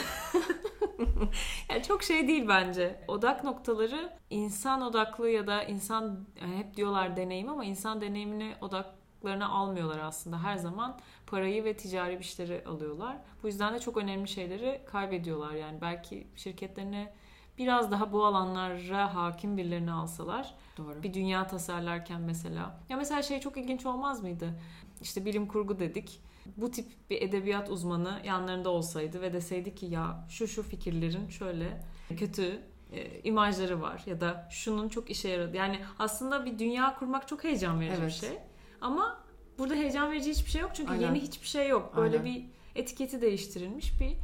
yani 1.71 1.83
çok 1.83 2.03
şey 2.03 2.29
değil 2.29 2.49
bence. 2.49 3.05
Odak 3.09 3.45
noktaları 3.45 4.13
insan 4.31 4.83
odaklı 4.83 5.29
ya 5.29 5.47
da 5.47 5.63
insan 5.63 6.27
yani 6.43 6.57
hep 6.57 6.77
diyorlar 6.77 7.17
deneyim 7.17 7.49
ama 7.49 7.65
insan 7.65 8.01
deneyimini 8.01 8.55
odaklarına 8.61 9.49
almıyorlar 9.49 9.99
aslında. 9.99 10.43
Her 10.43 10.57
zaman 10.57 10.99
parayı 11.27 11.65
ve 11.65 11.77
ticari 11.77 12.19
işleri 12.19 12.65
alıyorlar. 12.67 13.17
Bu 13.43 13.47
yüzden 13.47 13.75
de 13.75 13.79
çok 13.79 13.97
önemli 13.97 14.29
şeyleri 14.29 14.81
kaybediyorlar. 14.87 15.53
Yani 15.53 15.81
belki 15.81 16.27
şirketlerine 16.37 17.13
biraz 17.59 17.91
daha 17.91 18.13
bu 18.13 18.25
alanlara 18.25 19.15
hakim 19.15 19.57
birilerini 19.57 19.93
alsalar 19.93 20.55
Doğru. 20.77 21.03
bir 21.03 21.15
dünya 21.15 21.47
tasarlarken 21.47 22.21
mesela. 22.21 22.81
Ya 22.89 22.97
mesela 22.97 23.23
şey 23.23 23.41
çok 23.41 23.57
ilginç 23.57 23.87
olmaz 23.87 24.23
mıydı? 24.23 24.61
İşte 25.03 25.25
bilim 25.25 25.47
kurgu 25.47 25.79
dedik. 25.79 26.21
Bu 26.57 26.71
tip 26.71 26.87
bir 27.11 27.23
edebiyat 27.23 27.71
uzmanı 27.71 28.21
yanlarında 28.25 28.71
olsaydı 28.71 29.21
ve 29.21 29.33
deseydi 29.33 29.75
ki 29.75 29.87
ya 29.87 30.27
şu 30.29 30.49
şu 30.49 30.63
fikirlerin 30.63 31.29
şöyle 31.29 31.81
kötü 32.17 32.63
e, 32.93 33.21
imajları 33.21 33.83
var 33.83 34.03
ya 34.07 34.21
da 34.21 34.49
şunun 34.51 34.89
çok 34.89 35.11
işe 35.11 35.29
yaradı. 35.29 35.57
Yani 35.57 35.81
aslında 35.99 36.45
bir 36.47 36.59
dünya 36.59 36.95
kurmak 36.99 37.29
çok 37.29 37.45
heyecan 37.45 37.81
verici 37.81 37.97
bir 37.97 38.03
Evet. 38.03 38.13
şey. 38.13 38.39
Ama 38.81 39.25
burada 39.59 39.75
heyecan 39.75 40.11
verici 40.13 40.31
hiçbir 40.31 40.51
şey 40.51 40.61
yok 40.61 40.71
çünkü 40.75 40.93
Aynen. 40.93 41.07
yeni 41.07 41.21
hiçbir 41.21 41.47
şey 41.47 41.69
yok. 41.69 41.97
Böyle 41.97 42.19
Aynen. 42.19 42.33
bir 42.35 42.45
etiketi 42.75 43.21
değiştirilmiş 43.21 44.01
bir 44.01 44.17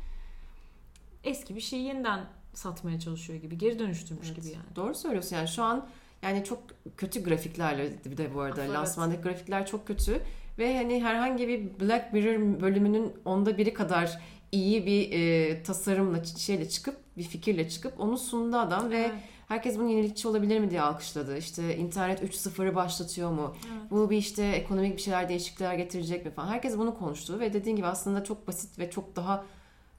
eski 1.25 1.57
bir 1.57 1.61
şeyi 1.61 1.83
yeniden 1.83 2.27
satmaya 2.59 3.01
çalışıyor 3.01 3.41
gibi, 3.41 3.59
geri 3.59 3.79
dönüştürmüş 3.79 4.27
Evet. 4.27 4.37
gibi 4.37 4.47
yani. 4.55 4.77
Doğru 4.77 4.95
söylüyorsun 4.95 5.37
yani 5.37 5.49
şu 5.49 5.63
an 5.63 5.87
yani 6.23 6.45
çok 6.45 6.59
kötü 6.97 7.25
grafiklerle 7.25 7.91
bir 8.05 8.17
de 8.17 8.35
bu 8.35 8.41
arada 8.41 8.65
Evet. 8.65 8.75
lansmandaki 8.75 9.23
grafikler 9.23 9.67
çok 9.67 9.87
kötü 9.87 10.21
ve 10.59 10.77
hani 10.77 11.03
herhangi 11.05 11.49
bir 11.49 11.81
Black 11.81 12.13
Mirror 12.13 12.61
bölümünün 12.61 13.13
onda 13.25 13.59
biri 13.59 13.75
kadar 13.75 14.19
iyi 14.53 14.87
bir 14.87 15.13
e, 15.13 15.63
tasarımla 15.63 16.25
şeyle 16.25 16.69
çıkıp 16.69 16.97
bir 17.17 17.23
fikirle 17.23 17.69
çıkıp 17.69 18.01
onu 18.01 18.19
sundu 18.19 18.57
adam 18.57 18.91
ve 18.91 18.99
Evet. 18.99 19.11
herkes 19.49 19.79
bunun 19.79 19.89
yenilikçi 19.89 20.29
olabilir 20.29 20.59
mi 20.61 20.71
diye 20.71 20.81
alkışladı. 20.83 21.37
İşte 21.39 21.77
internet 21.77 22.23
3.0'ı 22.23 22.75
başlatıyor 22.75 23.31
mu? 23.31 23.55
Evet. 23.73 23.91
Bu 23.91 24.11
bir 24.11 24.17
işte 24.17 24.45
ekonomik 24.45 24.97
bir 24.97 25.03
şeyler 25.03 25.29
değişiklikler 25.29 25.75
getirecek 25.75 26.25
mi 26.25 26.31
falan. 26.31 26.49
Herkes 26.49 26.79
bunu 26.79 26.99
konuştu 26.99 27.41
ve 27.41 27.53
dediğin 27.53 27.77
gibi 27.77 27.87
aslında 27.87 28.25
çok 28.25 28.49
basit 28.49 28.79
ve 28.79 28.91
çok 28.91 29.17
daha 29.17 29.45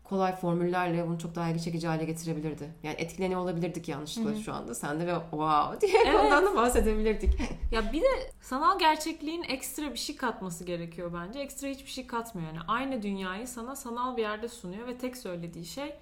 kolay 0.09 0.35
formüllerle 0.35 1.07
bunu 1.07 1.19
çok 1.19 1.35
daha 1.35 1.49
ilgi 1.49 1.63
çekici 1.63 1.87
hale 1.87 2.05
getirebilirdi. 2.05 2.69
Yani 2.83 2.95
etkileniyor 2.97 3.41
olabilirdik 3.41 3.87
yanlışlıkla 3.87 4.31
Hı 4.31 4.35
hı. 4.35 4.39
şu 4.39 4.53
anda. 4.53 4.75
Sen 4.75 4.99
de 4.99 5.07
ve 5.07 5.13
wow 5.31 5.81
diye 5.87 6.03
Evet. 6.05 6.19
ondan 6.25 6.45
da 6.45 6.55
bahsedebilirdik. 6.55 7.33
Ya 7.71 7.93
bir 7.93 8.01
de 8.01 8.07
sanal 8.41 8.79
gerçekliğin 8.79 9.43
ekstra 9.43 9.91
bir 9.93 9.97
şey 9.97 10.15
katması 10.15 10.63
gerekiyor 10.63 11.11
bence. 11.13 11.39
Ekstra 11.39 11.67
hiçbir 11.67 11.89
şey 11.91 12.07
katmıyor 12.07 12.47
yani. 12.47 12.59
Aynı 12.67 13.01
dünyayı 13.03 13.47
sana 13.47 13.75
sanal 13.75 14.17
bir 14.17 14.21
yerde 14.21 14.47
sunuyor 14.47 14.87
ve 14.87 14.97
tek 14.97 15.17
söylediği 15.17 15.65
şey 15.65 15.93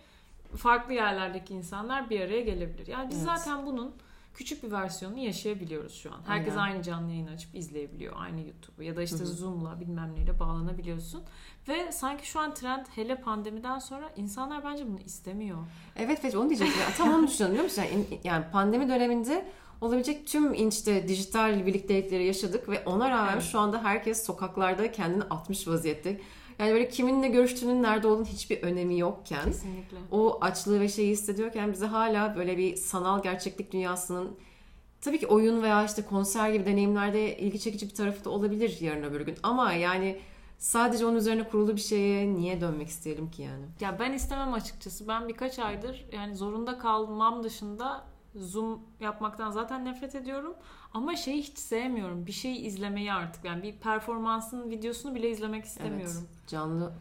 farklı 0.58 0.94
yerlerdeki 0.94 1.54
insanlar 1.54 2.10
bir 2.10 2.22
araya 2.22 2.42
gelebilir. 2.42 2.88
Yani 2.88 3.10
biz 3.10 3.18
Evet. 3.18 3.28
zaten 3.28 3.66
bunun 3.66 3.96
küçük 4.34 4.64
bir 4.64 4.72
versiyonunu 4.72 5.20
yaşayabiliyoruz 5.20 5.94
şu 5.94 6.14
an. 6.14 6.22
Herkes 6.28 6.58
Aynen. 6.58 6.74
aynı 6.74 6.84
canlı 6.84 7.12
yayın 7.12 7.28
açıp 7.28 7.56
izleyebiliyor. 7.56 8.14
Aynı 8.18 8.42
YouTube'u 8.42 8.84
ya 8.84 8.96
da 8.96 9.02
işte. 9.04 9.18
Zoom'la 9.26 9.80
bilmem 9.80 10.16
neyle 10.16 10.40
bağlanabiliyorsun. 10.40 11.24
Ve 11.68 11.92
sanki 11.92 12.28
şu 12.28 12.40
an 12.40 12.54
trend 12.54 12.86
hele 12.96 13.22
pandemiden 13.22 13.80
sonra 13.80 14.10
insanlar 14.16 14.64
bence 14.64 14.88
bunu 14.88 15.00
istemiyor. 15.00 15.58
Evet 15.96 16.20
evet 16.24 16.36
onu 16.36 16.50
diyecektim. 16.50 16.82
Tam 16.98 17.14
onu 17.14 17.28
düşünüyorum 17.28 17.54
biliyor 17.54 17.64
musun? 17.64 17.84
Yani, 17.92 18.20
yani 18.24 18.46
pandemi 18.52 18.90
döneminde 18.90 19.46
olabilecek 19.82 20.28
tüm 20.28 20.54
inçte 20.54 21.08
dijital 21.08 21.66
birliktelikleri 21.66 22.26
yaşadık 22.26 22.70
ve 22.70 22.84
ona 22.86 23.10
rağmen 23.10 23.34
Evet. 23.34 23.44
şu 23.44 23.60
anda 23.60 23.84
herkes 23.84 24.26
sokaklarda 24.26 24.92
kendini 24.92 25.24
atmış 25.24 25.68
vaziyette. 25.68 26.22
Yani 26.60 26.74
böyle 26.74 26.90
kiminle 26.90 27.28
görüştüğünün 27.28 27.84
nerede 27.84 28.08
olduğunun 28.08 28.26
hiçbir 28.26 28.62
önemi 28.64 29.00
yokken 29.00 29.44
Kesinlikle. 29.46 29.98
o 30.12 30.38
açlığı 30.42 30.80
ve 30.80 30.88
şeyi 30.90 31.12
hissediyorken 31.12 31.74
bize 31.74 31.86
hala 31.86 32.36
böyle 32.36 32.58
bir 32.58 32.76
sanal 32.76 33.24
gerçeklik 33.24 33.72
dünyasının 33.74 34.38
tabii 35.02 35.20
ki 35.20 35.28
oyun 35.28 35.64
veya 35.64 35.86
işte 35.86 36.02
konser 36.02 36.50
gibi 36.50 36.66
deneyimlerde 36.66 37.38
ilgi 37.38 37.60
çekici 37.60 37.90
bir 37.90 37.96
tarafı 37.96 38.26
da 38.26 38.30
olabilir 38.30 38.78
yarın 38.82 39.04
öbür 39.04 39.22
gün. 39.22 39.36
Ama 39.44 39.74
yani 39.74 40.20
sadece 40.58 41.06
onun 41.06 41.16
üzerine 41.16 41.44
kurulu 41.50 41.76
bir 41.76 41.82
şeye 41.82 42.34
niye 42.36 42.62
dönmek 42.62 42.88
isteyelim 42.88 43.32
ki 43.32 43.42
yani? 43.42 43.66
Ya 43.80 44.00
ben 44.00 44.14
istemem 44.14 44.54
açıkçası. 44.54 45.08
Ben 45.08 45.28
birkaç 45.28 45.60
aydır 45.60 46.06
yani 46.12 46.36
zorunda 46.36 46.78
kalmam 46.78 47.44
dışında 47.44 48.04
Zoom 48.36 48.80
yapmaktan 49.00 49.52
zaten 49.52 49.86
nefret 49.86 50.16
ediyorum. 50.16 50.54
Ama 50.94 51.16
şeyi 51.16 51.42
hiç 51.42 51.58
sevmiyorum. 51.58 52.26
Bir 52.26 52.32
şeyi 52.32 52.58
izlemeyi 52.58 53.14
artık. 53.14 53.46
Yani 53.46 53.64
bir 53.64 53.74
performansın 53.78 54.70
videosunu 54.70 55.16
bile 55.16 55.30
izlemek 55.30 55.66
istemiyorum. 55.66 56.14
Evet, 56.18 56.48
canlı 56.48 56.94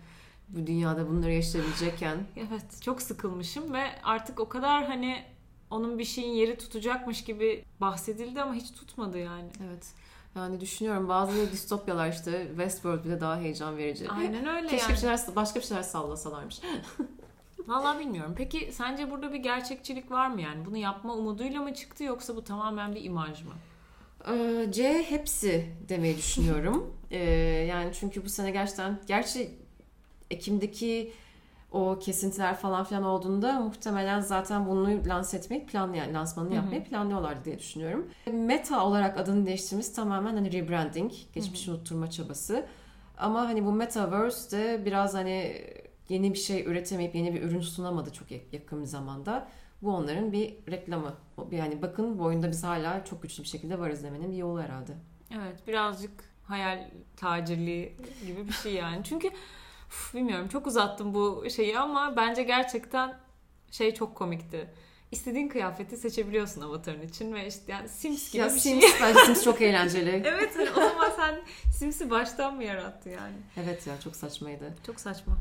bu 0.49 0.66
dünyada 0.66 1.09
bunları 1.09 1.33
yaşayabilecekken 1.33 2.16
Evet. 2.37 2.83
çok 2.83 3.03
sıkılmışım 3.03 3.73
ve 3.73 3.85
artık 4.03 4.40
o 4.40 4.49
kadar 4.49 4.85
hani 4.87 5.25
onun 5.71 5.99
bir 5.99 6.05
şeyin 6.05 6.33
yeri 6.33 6.59
tutacakmış 6.59 7.25
gibi 7.25 7.64
bahsedildi 7.81 8.42
ama 8.42 8.55
hiç 8.55 8.73
tutmadı 8.73 9.18
yani. 9.18 9.51
evet. 9.66 9.92
Yani 10.37 10.61
düşünüyorum 10.61 11.09
bazı 11.09 11.53
distopyalar 11.53 12.09
işte 12.09 12.47
Westworld 12.49 13.05
bile 13.05 13.21
daha 13.21 13.37
heyecan 13.40 13.77
verici. 13.77 14.11
Aynen 14.11 14.47
öyle 14.47 14.68
Keşke 14.68 14.83
yani. 14.83 14.92
bir 14.92 15.01
şeyler, 15.01 15.21
başka 15.37 15.61
bir 15.61 15.64
şeyler 15.64 15.83
sallasalarmış. 15.83 16.61
Vallahi 17.66 17.98
bilmiyorum. 17.98 18.35
Peki 18.37 18.72
sence 18.72 19.11
burada 19.11 19.33
bir 19.33 19.38
gerçekçilik 19.38 20.11
var 20.11 20.29
mı 20.29 20.40
yani? 20.40 20.64
Bunu 20.64 20.77
yapma 20.77 21.14
umuduyla 21.14 21.62
mı 21.62 21.75
çıktı 21.75 22.05
yoksa 22.05 22.37
bu 22.37 22.44
tamamen 22.44 22.94
bir 22.94 23.05
imaj 23.05 23.42
mı? 23.42 23.53
Ee, 24.29 24.72
C 24.72 25.03
hepsi 25.03 25.66
demeyi 25.88 26.16
düşünüyorum. 26.16 26.96
Ee, 27.14 27.18
yani 27.68 27.90
çünkü 27.92 28.25
bu 28.25 28.29
sene 28.29 28.51
gerçekten 28.51 28.98
gerçi 29.07 29.51
Ekim'deki 30.31 31.12
o 31.72 31.98
kesintiler 31.98 32.57
falan 32.57 32.85
filan 32.85 33.03
olduğunda 33.03 33.61
muhtemelen 33.61 34.20
zaten 34.20 34.66
bunu 34.66 35.01
lanse 35.07 35.37
etmeyi 35.37 35.66
planlayan, 35.66 36.14
lansmanını 36.14 36.55
yapmayı 36.55 36.85
planlıyorlardı 36.85 37.44
diye 37.44 37.59
düşünüyorum. 37.59 38.07
Meta 38.33 38.87
olarak 38.87 39.20
adını 39.20 39.46
değiştirmemiz 39.46 39.92
tamamen 39.92 40.35
hani 40.35 40.53
rebranding, 40.53 41.12
geçmişi 41.35 41.70
unutturma 41.70 42.11
çabası. 42.11 42.66
Ama 43.18 43.40
hani 43.40 43.64
bu 43.64 43.72
Metaverse 43.72 44.57
de 44.59 44.85
biraz 44.85 45.14
hani 45.14 45.64
yeni 46.12 46.33
bir 46.33 46.38
şey 46.38 46.64
üretemeyip 46.66 47.14
yeni 47.14 47.35
bir 47.35 47.42
ürün 47.42 47.61
sunamadı 47.61 48.12
çok 48.12 48.27
yakın 48.53 48.81
bir 48.81 48.87
zamanda. 48.87 49.48
Bu 49.83 49.94
onların 49.94 50.33
bir 50.33 50.55
reklamı. 50.70 51.14
Yani 51.51 51.83
bakın 51.83 52.18
bu 52.18 52.25
oyunda 52.25 52.51
biz 52.51 52.64
hala 52.64 53.05
çok 53.05 53.22
güçlü 53.22 53.42
bir 53.42 53.48
şekilde 53.48 53.79
varız 53.79 54.05
demenin 54.05 54.33
bir 54.33 54.37
yolu 54.37 54.62
herhalde. 54.62 54.92
Evet 55.35 55.66
birazcık 55.66 56.11
hayal 56.44 56.90
tacirliği 57.16 57.96
gibi 58.27 58.48
bir 58.48 58.53
şey 58.53 58.72
yani. 58.72 59.05
Çünkü 59.05 59.29
uf, 59.88 60.14
bilmiyorum 60.14 60.48
çok 60.48 60.66
uzattım 60.66 61.14
bu 61.14 61.44
şeyi 61.57 61.79
ama 61.79 62.16
bence 62.16 62.42
gerçekten 62.42 63.18
şey 63.70 63.94
çok 63.94 64.14
komikti. 64.14 64.70
İstediğin 65.11 65.48
kıyafeti 65.48 65.96
seçebiliyorsun 65.96 66.61
avatarın 66.61 67.03
için 67.03 67.35
ve 67.35 67.46
işte 67.46 67.72
yani 67.72 67.88
Sims 67.88 68.33
gibi 68.33 68.42
Ya 68.42 68.46
bir 68.55 68.59
Sims, 68.59 68.81
şey. 68.83 68.90
bence 69.03 69.20
Sims 69.20 69.44
çok 69.44 69.62
eğlenceli. 69.62 70.11
Evet 70.27 70.57
o 70.77 70.81
zaman 70.81 71.11
sen 71.16 71.40
Sims'i 71.72 72.11
baştan 72.11 72.57
mı 72.57 72.64
yarattı 72.64 73.09
yani? 73.09 73.37
Evet 73.57 73.87
ya 73.87 74.01
çok 74.01 74.16
saçmaydı. 74.16 74.75
Çok 74.87 75.01
saçma. 75.01 75.37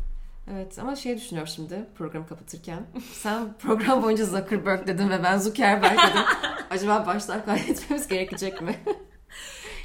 Evet 0.47 0.79
ama 0.79 0.95
şey 0.95 1.17
düşünüyorum 1.17 1.53
şimdi 1.55 1.85
programı 1.95 2.27
kapatırken. 2.27 2.83
Sen 3.13 3.53
program 3.57 4.03
boyunca 4.03 4.25
Zuckerberg 4.25 4.87
dedin 4.87 5.09
ve 5.09 5.23
ben 5.23 5.37
Zuckerberg 5.37 5.97
dedim. 5.99 6.23
Acaba 6.69 7.05
baştan 7.05 7.45
kaydetmemiz 7.45 8.07
gerekecek 8.07 8.61
mi? 8.61 8.75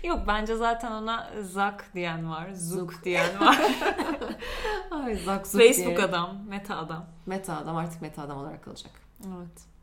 Yok 0.05 0.21
bence 0.29 0.57
zaten 0.57 0.93
ona 0.93 1.31
Zuck 1.43 1.85
diyen 1.95 2.31
var, 2.31 2.51
Zuk 2.53 3.05
diyen 3.05 3.41
var. 3.41 3.59
Ay 4.91 5.15
Zuck 5.17 5.47
Zuck 5.47 5.63
Facebook 5.63 5.97
diye. 5.97 6.07
adam, 6.07 6.39
Meta 6.49 6.77
adam. 6.77 7.07
Meta 7.27 7.57
adam 7.57 7.77
artık 7.77 8.03
meta 8.03 8.23
adam 8.23 8.39
olarak 8.39 8.65
kalacak. 8.65 8.93
Evet. 9.27 9.76